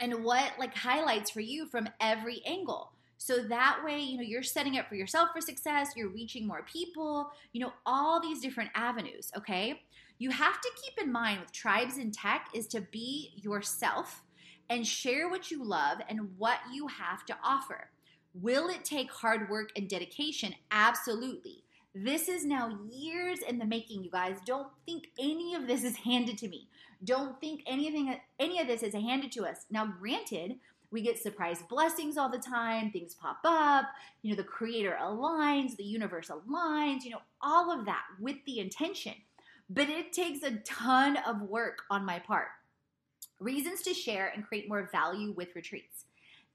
and 0.00 0.24
what 0.24 0.52
like 0.58 0.76
highlights 0.76 1.30
for 1.30 1.40
you 1.40 1.66
from 1.66 1.88
every 2.00 2.42
angle. 2.46 2.92
So 3.16 3.38
that 3.44 3.80
way, 3.84 4.00
you 4.00 4.16
know, 4.18 4.22
you're 4.22 4.42
setting 4.42 4.76
up 4.78 4.88
for 4.88 4.96
yourself 4.96 5.30
for 5.32 5.40
success, 5.40 5.92
you're 5.96 6.10
reaching 6.10 6.46
more 6.46 6.64
people, 6.70 7.30
you 7.52 7.60
know, 7.60 7.72
all 7.86 8.20
these 8.20 8.40
different 8.40 8.70
avenues, 8.74 9.30
okay? 9.36 9.82
You 10.18 10.30
have 10.30 10.60
to 10.60 10.70
keep 10.82 11.02
in 11.02 11.10
mind 11.10 11.40
with 11.40 11.52
tribes 11.52 11.96
in 11.96 12.10
tech 12.10 12.48
is 12.52 12.66
to 12.68 12.80
be 12.80 13.32
yourself 13.36 14.22
and 14.68 14.86
share 14.86 15.28
what 15.28 15.50
you 15.50 15.64
love 15.64 15.98
and 16.08 16.36
what 16.38 16.58
you 16.72 16.88
have 16.88 17.24
to 17.26 17.36
offer. 17.42 17.90
Will 18.34 18.68
it 18.68 18.84
take 18.84 19.10
hard 19.10 19.48
work 19.48 19.70
and 19.76 19.88
dedication? 19.88 20.54
Absolutely. 20.70 21.64
This 21.94 22.28
is 22.28 22.44
now 22.44 22.76
years 22.90 23.38
in 23.48 23.58
the 23.58 23.64
making, 23.64 24.02
you 24.02 24.10
guys. 24.10 24.38
Don't 24.44 24.66
think 24.84 25.08
any 25.18 25.54
of 25.54 25.68
this 25.68 25.84
is 25.84 25.96
handed 26.04 26.38
to 26.38 26.48
me. 26.48 26.68
Don't 27.04 27.40
think 27.40 27.62
anything 27.66 28.18
any 28.38 28.60
of 28.60 28.66
this 28.66 28.82
is 28.82 28.94
handed 28.94 29.32
to 29.32 29.44
us. 29.44 29.66
Now, 29.70 29.86
granted, 29.86 30.56
we 30.90 31.02
get 31.02 31.18
surprise 31.18 31.60
blessings 31.68 32.16
all 32.16 32.28
the 32.28 32.38
time, 32.38 32.90
things 32.90 33.14
pop 33.14 33.38
up, 33.44 33.86
you 34.22 34.30
know, 34.30 34.36
the 34.36 34.44
creator 34.44 34.96
aligns, 35.00 35.76
the 35.76 35.84
universe 35.84 36.30
aligns, 36.30 37.02
you 37.02 37.10
know, 37.10 37.22
all 37.42 37.70
of 37.70 37.84
that 37.86 38.04
with 38.20 38.36
the 38.46 38.60
intention. 38.60 39.14
But 39.68 39.88
it 39.88 40.12
takes 40.12 40.44
a 40.44 40.58
ton 40.58 41.18
of 41.26 41.42
work 41.42 41.82
on 41.90 42.04
my 42.04 42.20
part. 42.20 42.48
Reasons 43.40 43.82
to 43.82 43.92
share 43.92 44.30
and 44.34 44.46
create 44.46 44.68
more 44.68 44.88
value 44.92 45.32
with 45.32 45.56
retreats. 45.56 46.04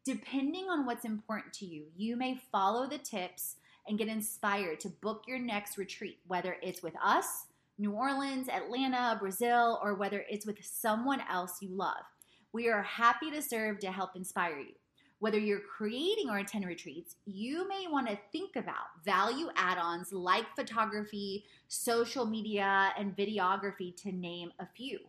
Depending 0.06 0.70
on 0.70 0.86
what's 0.86 1.06
important 1.06 1.54
to 1.56 1.66
you, 1.66 1.88
you 1.98 2.16
may 2.16 2.40
follow 2.52 2.88
the 2.88 2.98
tips 2.98 3.58
and 3.88 3.98
get 3.98 4.08
inspired 4.08 4.80
to 4.80 4.90
book 4.90 5.24
your 5.28 5.40
next 5.40 5.78
retreat, 5.78 6.20
whether 6.28 6.56
it's 6.62 6.82
with 6.82 6.96
us, 7.04 7.48
New 7.80 7.94
Orleans, 7.94 8.50
Atlanta, 8.50 9.16
Brazil, 9.18 9.80
or 9.82 9.96
whether 9.96 10.26
it's 10.30 10.46
with 10.46 10.58
someone 10.62 11.22
else 11.32 11.62
you 11.62 11.70
love. 11.70 12.04
We 12.52 12.68
are 12.68 12.84
happy 12.84 13.32
to 13.32 13.42
serve 13.42 13.80
to 13.80 13.92
help 13.92 14.18
inspire 14.18 14.60
you. 14.60 14.74
Whether 15.20 15.40
you're 15.40 15.62
creating 15.62 16.30
or 16.30 16.40
attending 16.40 16.68
retreats, 16.68 17.16
you 17.26 17.68
may 17.70 17.86
want 17.90 18.10
to 18.10 18.20
think 18.34 18.58
about 18.58 19.04
value 19.06 19.48
add 19.56 19.78
ons 19.78 20.12
like 20.12 20.46
photography, 20.58 21.46
social 21.70 22.26
media, 22.26 22.92
and 22.98 23.16
videography, 23.16 23.96
to 24.02 24.12
name 24.12 24.52
a 24.60 24.66
few, 24.66 25.00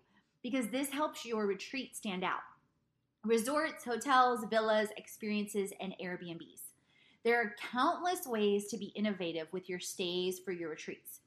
because 0.41 0.69
this 0.69 0.91
helps 0.91 1.25
your 1.25 1.47
retreat 1.47 1.97
stand 1.97 2.23
out. 2.23 2.41
Resorts, 3.25 3.85
hotels, 3.85 4.45
villas, 4.49 4.91
experiences, 4.97 5.73
and 5.81 5.93
Airbnbs. 6.01 6.63
There 7.25 7.41
are 7.41 7.55
countless 7.73 8.27
ways 8.27 8.69
to 8.69 8.79
be 8.79 8.93
innovative 8.97 9.49
with 9.53 9.69
your 9.69 9.81
stays 9.81 10.39
for 10.39 10.53
your 10.53 10.71
retreats. 10.71 11.21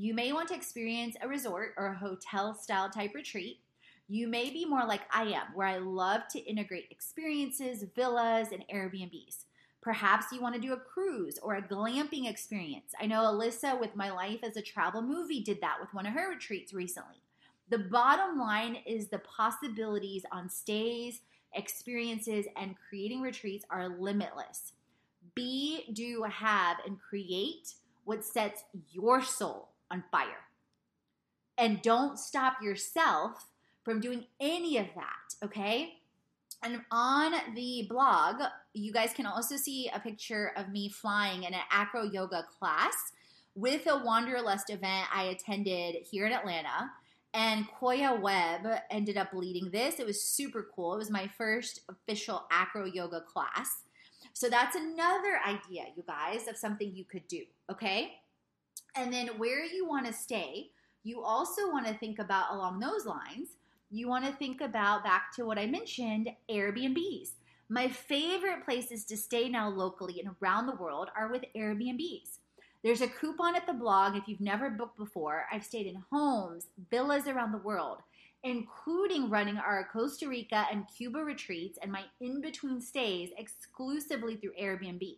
You 0.00 0.14
may 0.14 0.32
want 0.32 0.48
to 0.48 0.54
experience 0.54 1.14
a 1.20 1.28
resort 1.28 1.74
or 1.76 1.88
a 1.88 1.94
hotel 1.94 2.54
style 2.54 2.88
type 2.88 3.14
retreat. 3.14 3.60
You 4.08 4.28
may 4.28 4.48
be 4.48 4.64
more 4.64 4.86
like 4.86 5.02
I 5.12 5.24
am, 5.24 5.48
where 5.52 5.66
I 5.66 5.76
love 5.76 6.22
to 6.30 6.38
integrate 6.38 6.86
experiences, 6.90 7.84
villas, 7.94 8.48
and 8.50 8.64
Airbnbs. 8.72 9.44
Perhaps 9.82 10.32
you 10.32 10.40
want 10.40 10.54
to 10.54 10.60
do 10.60 10.72
a 10.72 10.78
cruise 10.78 11.38
or 11.42 11.56
a 11.56 11.62
glamping 11.62 12.30
experience. 12.30 12.94
I 12.98 13.04
know 13.04 13.20
Alyssa 13.24 13.78
with 13.78 13.94
My 13.94 14.10
Life's 14.10 14.56
a 14.56 14.62
Travel 14.62 15.02
Movie 15.02 15.42
did 15.42 15.60
that 15.60 15.76
with 15.78 15.92
one 15.92 16.06
of 16.06 16.14
her 16.14 16.30
retreats 16.30 16.72
recently. 16.72 17.20
The 17.68 17.80
bottom 17.80 18.38
line 18.38 18.78
is 18.86 19.08
the 19.08 19.18
possibilities 19.18 20.22
on 20.32 20.48
stays, 20.48 21.20
experiences, 21.54 22.46
and 22.56 22.74
creating 22.88 23.20
retreats 23.20 23.66
are 23.68 24.00
limitless 24.00 24.72
be, 25.34 25.92
do, 25.92 26.22
have, 26.22 26.78
and 26.86 26.98
create 26.98 27.74
what 28.04 28.24
sets 28.24 28.64
your 28.90 29.22
soul 29.22 29.69
on 29.90 30.04
fire. 30.10 30.44
And 31.58 31.82
don't 31.82 32.18
stop 32.18 32.62
yourself 32.62 33.46
from 33.84 34.00
doing 34.00 34.24
any 34.40 34.78
of 34.78 34.86
that, 34.94 35.44
okay? 35.44 35.94
And 36.62 36.82
on 36.90 37.32
the 37.54 37.86
blog, 37.88 38.42
you 38.74 38.92
guys 38.92 39.12
can 39.14 39.26
also 39.26 39.56
see 39.56 39.90
a 39.94 40.00
picture 40.00 40.52
of 40.56 40.68
me 40.70 40.88
flying 40.88 41.44
in 41.44 41.54
an 41.54 41.60
acro 41.70 42.02
yoga 42.02 42.46
class 42.58 42.94
with 43.54 43.86
a 43.86 44.02
Wanderlust 44.04 44.70
event 44.70 45.08
I 45.12 45.24
attended 45.24 45.96
here 46.10 46.26
in 46.26 46.32
Atlanta. 46.32 46.90
And 47.32 47.66
Koya 47.80 48.20
Webb 48.20 48.66
ended 48.90 49.16
up 49.16 49.32
leading 49.32 49.70
this. 49.70 50.00
It 50.00 50.06
was 50.06 50.22
super 50.22 50.68
cool. 50.74 50.94
It 50.94 50.98
was 50.98 51.10
my 51.10 51.28
first 51.38 51.80
official 51.88 52.46
acro 52.50 52.84
yoga 52.84 53.20
class. 53.20 53.82
So 54.32 54.48
that's 54.48 54.76
another 54.76 55.40
idea, 55.46 55.84
you 55.96 56.02
guys, 56.06 56.48
of 56.48 56.56
something 56.56 56.94
you 56.94 57.04
could 57.04 57.26
do, 57.28 57.42
okay? 57.70 58.14
And 58.96 59.12
then 59.12 59.28
where 59.38 59.64
you 59.64 59.86
want 59.86 60.06
to 60.06 60.12
stay, 60.12 60.70
you 61.02 61.22
also 61.22 61.70
want 61.70 61.86
to 61.86 61.94
think 61.94 62.18
about 62.18 62.52
along 62.52 62.80
those 62.80 63.06
lines. 63.06 63.48
You 63.90 64.08
want 64.08 64.24
to 64.24 64.32
think 64.32 64.60
about 64.60 65.04
back 65.04 65.34
to 65.36 65.44
what 65.44 65.58
I 65.58 65.66
mentioned 65.66 66.30
Airbnbs. 66.50 67.30
My 67.68 67.88
favorite 67.88 68.64
places 68.64 69.04
to 69.06 69.16
stay 69.16 69.48
now 69.48 69.68
locally 69.68 70.20
and 70.20 70.34
around 70.40 70.66
the 70.66 70.76
world 70.76 71.08
are 71.16 71.30
with 71.30 71.44
Airbnbs. 71.56 72.38
There's 72.82 73.00
a 73.00 73.08
coupon 73.08 73.56
at 73.56 73.66
the 73.66 73.72
blog 73.72 74.16
if 74.16 74.26
you've 74.26 74.40
never 74.40 74.70
booked 74.70 74.96
before. 74.96 75.46
I've 75.52 75.64
stayed 75.64 75.86
in 75.86 76.02
homes, 76.10 76.68
villas 76.90 77.26
around 77.26 77.52
the 77.52 77.58
world 77.58 77.98
including 78.42 79.28
running 79.28 79.58
our 79.58 79.88
Costa 79.92 80.28
Rica 80.28 80.66
and 80.70 80.86
Cuba 80.96 81.18
retreats 81.18 81.78
and 81.82 81.92
my 81.92 82.04
in 82.20 82.40
between 82.40 82.80
stays 82.80 83.30
exclusively 83.36 84.36
through 84.36 84.52
Airbnb. 84.60 85.16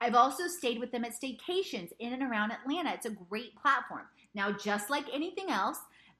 I've 0.00 0.14
also 0.14 0.46
stayed 0.46 0.78
with 0.78 0.92
them 0.92 1.04
at 1.04 1.12
staycations 1.12 1.90
in 1.98 2.12
and 2.12 2.22
around 2.22 2.52
Atlanta. 2.52 2.92
It's 2.94 3.06
a 3.06 3.10
great 3.10 3.56
platform. 3.56 4.02
Now, 4.34 4.52
just 4.52 4.90
like 4.90 5.04
anything 5.12 5.50
else, 5.50 5.78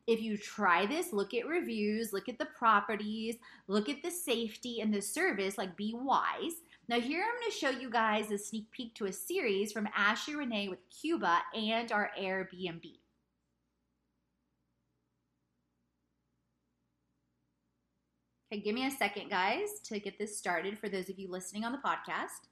if 0.08 0.20
you 0.20 0.36
try 0.36 0.86
this, 0.86 1.12
look 1.12 1.34
at 1.34 1.46
reviews, 1.46 2.12
look 2.12 2.28
at 2.28 2.38
the 2.38 2.48
properties, 2.58 3.36
look 3.66 3.88
at 3.88 4.02
the 4.02 4.10
safety 4.10 4.80
and 4.80 4.92
the 4.92 5.02
service, 5.02 5.58
like 5.58 5.76
be 5.76 5.94
wise. 5.94 6.62
Now, 6.88 6.98
here 6.98 7.22
I'm 7.22 7.38
going 7.38 7.50
to 7.50 7.56
show 7.56 7.68
you 7.68 7.90
guys 7.90 8.30
a 8.30 8.38
sneak 8.38 8.70
peek 8.70 8.94
to 8.94 9.04
a 9.04 9.12
series 9.12 9.70
from 9.70 9.88
Ashley 9.94 10.34
Renee 10.34 10.68
with 10.68 10.78
Cuba 10.88 11.40
and 11.54 11.92
our 11.92 12.10
Airbnb. 12.18 12.94
Okay, 18.50 18.62
give 18.62 18.74
me 18.74 18.86
a 18.86 18.90
second, 18.90 19.28
guys, 19.28 19.78
to 19.84 20.00
get 20.00 20.18
this 20.18 20.38
started 20.38 20.78
for 20.78 20.88
those 20.88 21.10
of 21.10 21.18
you 21.18 21.30
listening 21.30 21.64
on 21.64 21.72
the 21.72 21.78
podcast. 21.78 22.48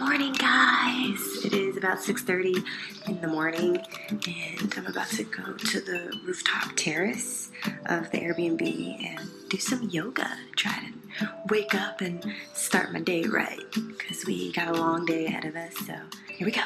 Morning 0.00 0.32
guys. 0.34 1.44
It 1.44 1.54
is 1.54 1.76
about 1.76 1.98
6.30 1.98 2.64
in 3.08 3.20
the 3.20 3.28
morning 3.28 3.78
and 4.10 4.74
i'm 4.76 4.86
about 4.86 5.08
to 5.08 5.24
go 5.24 5.54
to 5.54 5.80
the 5.80 6.20
rooftop 6.24 6.76
terrace 6.76 7.50
of 7.86 8.10
the 8.10 8.18
airbnb 8.18 8.60
and 9.04 9.20
do 9.48 9.56
some 9.58 9.88
yoga 9.90 10.28
try 10.56 10.72
to 10.72 11.07
wake 11.48 11.74
up 11.74 12.00
and 12.00 12.24
start 12.54 12.92
my 12.92 13.00
day 13.00 13.24
right 13.24 13.58
because 13.72 14.24
we 14.26 14.52
got 14.52 14.68
a 14.68 14.72
long 14.72 15.04
day 15.06 15.26
ahead 15.26 15.44
of 15.44 15.56
us 15.56 15.74
so 15.86 15.94
here 16.36 16.46
we 16.46 16.52
go 16.52 16.62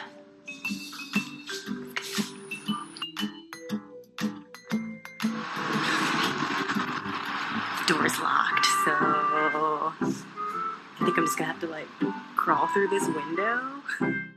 door's 7.87 8.19
locked 8.21 8.67
so 8.85 8.93
i 10.01 11.03
think 11.05 11.19
i'm 11.19 11.27
just 11.27 11.39
gonna 11.39 11.53
have 11.53 11.61
to 11.61 11.67
like 11.67 11.89
crawl 12.37 12.67
through 12.69 12.89
this 12.89 13.07
window? 13.07 14.29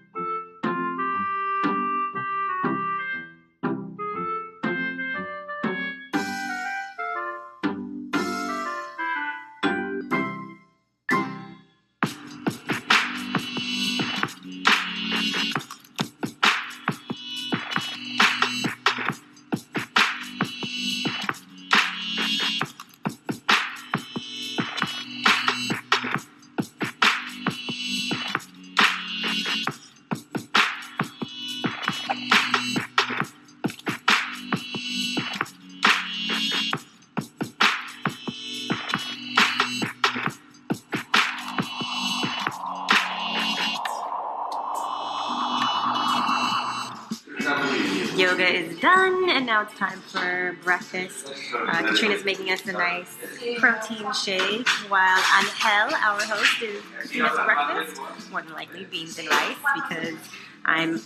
Yoga 48.18 48.48
is 48.48 48.80
done, 48.80 49.30
and 49.30 49.46
now 49.46 49.62
it's 49.64 49.74
time 49.78 50.00
for 50.00 50.56
breakfast. 50.64 51.32
Uh, 51.54 51.82
Katrina's 51.82 52.24
making 52.24 52.50
us 52.50 52.66
a 52.66 52.72
nice 52.72 53.16
protein 53.58 54.12
shake, 54.14 54.68
while 54.88 55.22
Angel, 55.38 55.96
our 55.98 56.22
host, 56.22 56.62
is 56.62 56.82
cooking 57.02 57.22
us 57.24 57.36
breakfast. 57.46 58.02
More 58.32 58.42
than 58.42 58.54
likely 58.54 58.86
beans 58.86 59.20
and 59.20 59.28
rice, 59.28 59.58
because 59.76 60.18
I'm 60.64 61.02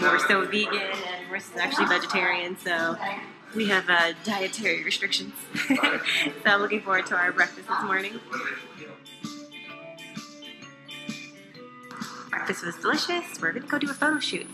more 0.00 0.18
so 0.18 0.44
vegan 0.44 0.74
and 0.74 1.30
we're 1.30 1.40
actually 1.60 1.86
vegetarian, 1.86 2.58
so 2.58 2.96
we 3.54 3.66
have 3.68 3.88
uh, 3.88 4.12
dietary 4.24 4.84
restrictions. 4.84 5.34
so 5.68 5.76
I'm 6.44 6.60
looking 6.60 6.82
forward 6.82 7.06
to 7.06 7.16
our 7.16 7.32
breakfast 7.32 7.68
this 7.68 7.82
morning. 7.84 8.20
Breakfast 12.30 12.64
was 12.64 12.76
delicious. 12.76 13.40
We're 13.40 13.52
gonna 13.52 13.66
go 13.66 13.78
do 13.78 13.90
a 13.90 13.94
photo 13.94 14.18
shoot. 14.18 14.46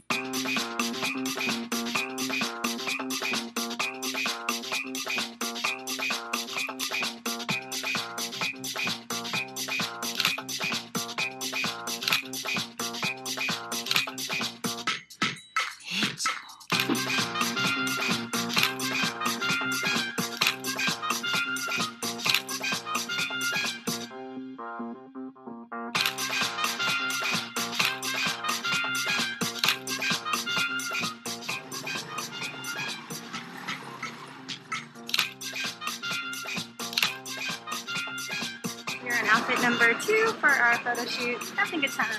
In 39.21 39.27
outfit 39.27 39.61
number 39.63 39.95
two 40.01 40.33
for 40.41 40.49
our 40.49 40.77
photo 40.79 41.05
shoot. 41.05 41.41
Think 41.71 41.85
it's 41.85 41.97
kind 41.97 42.11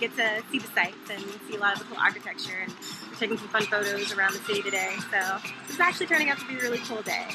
get 0.00 0.16
to 0.16 0.42
see 0.50 0.58
the 0.58 0.66
sights 0.68 1.10
and 1.10 1.22
see 1.48 1.56
a 1.56 1.60
lot 1.60 1.74
of 1.74 1.80
the 1.80 1.84
cool 1.86 1.98
architecture 1.98 2.56
and 2.62 2.72
we're 3.10 3.16
taking 3.16 3.36
some 3.36 3.48
fun 3.48 3.62
photos 3.64 4.12
around 4.12 4.32
the 4.32 4.40
city 4.40 4.62
today. 4.62 4.94
So 5.10 5.38
it's 5.68 5.80
actually 5.80 6.06
turning 6.06 6.30
out 6.30 6.38
to 6.38 6.46
be 6.46 6.54
a 6.54 6.58
really 6.58 6.78
cool 6.78 7.02
day. 7.02 7.26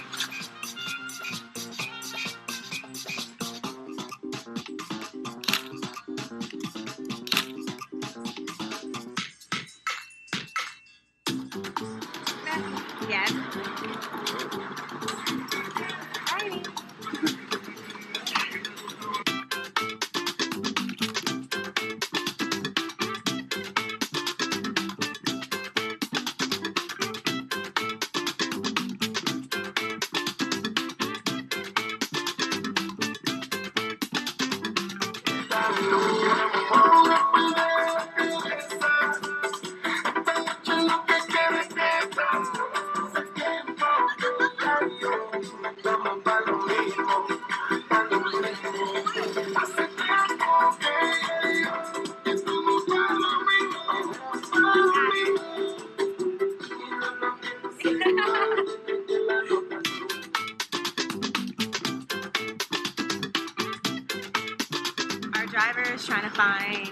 Find 66.33 66.91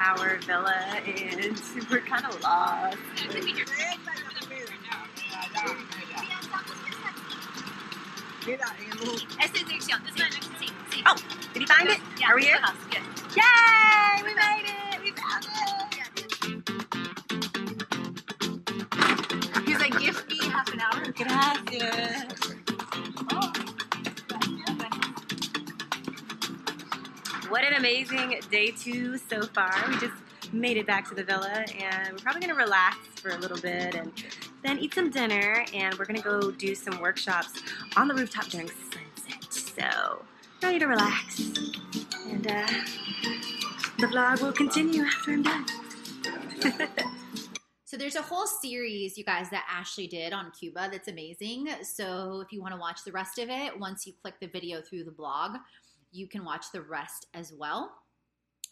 our 0.00 0.38
villa 0.38 0.74
and 1.06 1.60
we're 1.90 2.00
kind 2.00 2.24
of 2.26 2.40
lost. 2.42 2.98
Esta 9.38 9.58
es 9.58 9.66
dirección. 9.66 10.02
This 10.04 10.16
one, 10.16 10.30
sí, 10.58 10.66
sí. 10.90 11.02
Oh, 11.06 11.16
did 11.52 11.62
he 11.62 11.66
find 11.66 11.88
it? 11.88 11.98
Yeah, 12.18 12.28
Are 12.28 12.34
we 12.36 12.42
this 12.42 12.50
here? 12.50 12.60
is 12.62 13.69
amazing 27.90 28.40
day 28.52 28.70
two 28.70 29.18
so 29.18 29.42
far. 29.42 29.72
We 29.88 29.98
just 29.98 30.14
made 30.52 30.76
it 30.76 30.86
back 30.86 31.08
to 31.08 31.14
the 31.14 31.24
villa 31.24 31.64
and 31.76 32.12
we're 32.12 32.18
probably 32.18 32.40
going 32.40 32.54
to 32.54 32.62
relax 32.62 32.96
for 33.16 33.30
a 33.30 33.38
little 33.38 33.58
bit 33.58 33.96
and 33.96 34.12
then 34.62 34.78
eat 34.78 34.94
some 34.94 35.10
dinner 35.10 35.64
and 35.74 35.98
we're 35.98 36.04
going 36.04 36.16
to 36.16 36.22
go 36.22 36.52
do 36.52 36.72
some 36.76 37.00
workshops 37.00 37.50
on 37.96 38.06
the 38.06 38.14
rooftop 38.14 38.44
during 38.46 38.68
sunset. 38.68 39.52
So, 39.52 40.24
ready 40.62 40.78
to 40.78 40.86
relax. 40.86 41.40
And 42.28 42.46
uh, 42.46 42.66
the 43.98 44.06
vlog 44.06 44.40
will 44.40 44.52
continue 44.52 45.02
after 45.02 45.32
I'm 45.32 45.42
done. 45.42 45.66
So 47.90 47.96
there's 47.96 48.14
a 48.14 48.22
whole 48.22 48.46
series, 48.46 49.18
you 49.18 49.24
guys, 49.24 49.50
that 49.50 49.66
Ashley 49.68 50.06
did 50.06 50.32
on 50.32 50.52
Cuba 50.52 50.88
that's 50.92 51.08
amazing. 51.08 51.68
So 51.82 52.40
if 52.40 52.52
you 52.52 52.62
want 52.62 52.72
to 52.72 52.78
watch 52.78 53.02
the 53.04 53.10
rest 53.10 53.40
of 53.40 53.48
it, 53.50 53.76
once 53.80 54.06
you 54.06 54.12
click 54.22 54.34
the 54.40 54.46
video 54.46 54.80
through 54.80 55.02
the 55.02 55.10
blog, 55.10 55.56
you 56.12 56.26
can 56.26 56.44
watch 56.44 56.72
the 56.72 56.82
rest 56.82 57.26
as 57.34 57.52
well. 57.52 57.92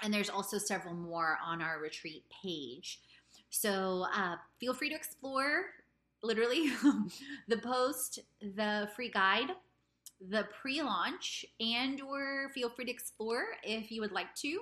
And 0.03 0.13
there's 0.13 0.31
also 0.31 0.59
several 0.59 0.95
more 0.95 1.39
on 1.45 1.61
our 1.61 1.81
retreat 1.81 2.25
page. 2.43 3.01
So 3.51 4.07
uh, 4.15 4.37
feel 4.61 4.75
free 4.75 4.91
to 4.91 4.95
explore 4.95 5.65
literally 6.23 6.71
the 7.49 7.59
post, 7.59 8.21
the 8.41 8.89
free 8.95 9.11
guide, 9.11 9.51
the 10.21 10.47
pre-launch, 10.61 11.45
and 11.61 12.01
or 12.01 12.51
feel 12.55 12.71
free 12.71 12.85
to 12.87 12.91
explore 12.91 13.45
if 13.63 13.91
you 13.91 14.01
would 14.01 14.13
like 14.13 14.35
to. 14.37 14.61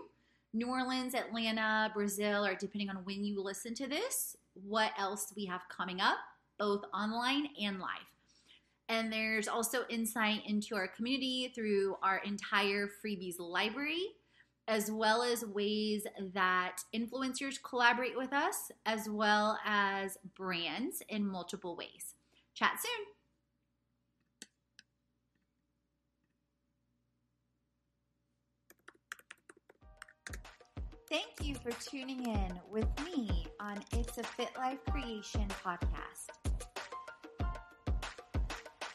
New 0.53 0.69
Orleans, 0.69 1.15
Atlanta, 1.15 1.91
Brazil, 1.95 2.45
or 2.45 2.55
depending 2.55 2.89
on 2.89 2.97
when 3.05 3.25
you 3.25 3.43
listen 3.43 3.75
to 3.75 3.87
this, 3.87 4.37
what 4.55 4.93
else 4.99 5.33
we 5.37 5.45
have 5.47 5.63
coming 5.69 6.01
up, 6.01 6.17
both 6.59 6.83
online 6.95 7.49
and 7.61 7.79
live. 7.79 8.16
And 8.89 9.13
there's 9.13 9.49
also 9.49 9.85
insight 9.89 10.43
into 10.47 10.77
our 10.77 10.87
community 10.87 11.53
through 11.55 11.97
our 12.03 12.19
entire 12.19 12.89
freebies 13.05 13.35
library, 13.39 14.07
as 14.69 14.91
well 14.91 15.23
as 15.23 15.45
ways 15.45 16.07
that 16.35 16.77
influencers 16.95 17.57
collaborate 17.63 18.17
with 18.17 18.33
us, 18.33 18.71
as 18.85 19.09
well 19.09 19.59
as 19.65 20.17
brands 20.37 21.03
in 21.09 21.27
multiple 21.27 21.77
ways. 21.77 22.15
Chat 22.55 22.79
soon. 22.81 23.07
Thank 31.09 31.27
you 31.43 31.55
for 31.55 31.71
tuning 31.89 32.27
in 32.27 32.61
with 32.69 32.89
me 33.05 33.47
on 33.61 33.79
It's 33.93 34.19
a 34.19 34.25
Fit 34.25 34.51
Life 34.59 34.81
Creation 34.91 35.47
podcast. 35.65 36.56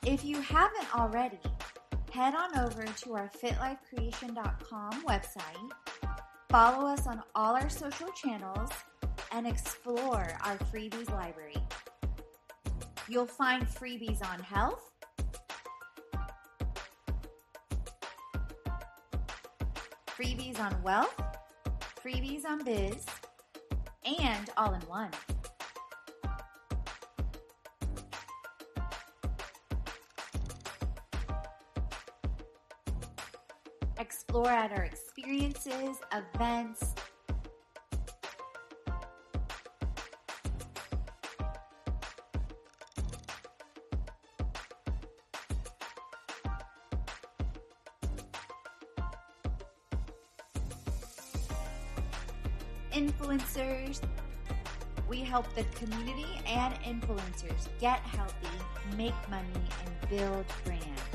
If 0.06 0.26
you 0.26 0.42
haven't 0.42 0.96
already, 0.96 1.40
head 2.12 2.34
on 2.34 2.58
over 2.58 2.84
to 2.86 3.14
our 3.14 3.30
fitlifecreation.com 3.30 5.04
website, 5.04 5.72
follow 6.50 6.88
us 6.88 7.06
on 7.06 7.22
all 7.36 7.56
our 7.56 7.70
social 7.70 8.10
channels, 8.10 8.72
and 9.32 9.46
explore 9.46 10.28
our 10.44 10.58
freebies 10.74 11.08
library. 11.12 11.56
You'll 13.08 13.28
find 13.28 13.68
freebies 13.68 14.26
on 14.28 14.40
health, 14.40 14.90
freebies 20.08 20.60
on 20.60 20.82
wealth, 20.82 21.22
freebies 22.04 22.44
on 22.44 22.64
biz, 22.64 23.06
and 24.04 24.50
all 24.58 24.74
in 24.74 24.82
one. 24.82 25.12
Explore 34.32 34.48
at 34.48 34.72
our 34.72 34.86
experiences, 34.86 35.98
events, 36.14 36.96
influencers, 52.94 54.00
we 55.10 55.20
help 55.20 55.46
the 55.56 55.66
community 55.76 56.26
and 56.48 56.74
influencers 56.86 57.68
get 57.82 58.00
healthy, 58.00 58.48
make 58.96 59.14
money, 59.30 59.50
and 59.54 60.10
build 60.10 60.46
brands. 60.64 61.11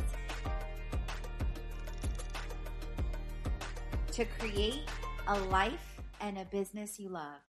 To 4.17 4.25
create 4.25 4.81
a 5.29 5.39
life 5.39 6.01
and 6.23 6.39
a 6.39 6.47
business 6.47 6.99
you 6.99 7.11
love. 7.11 7.43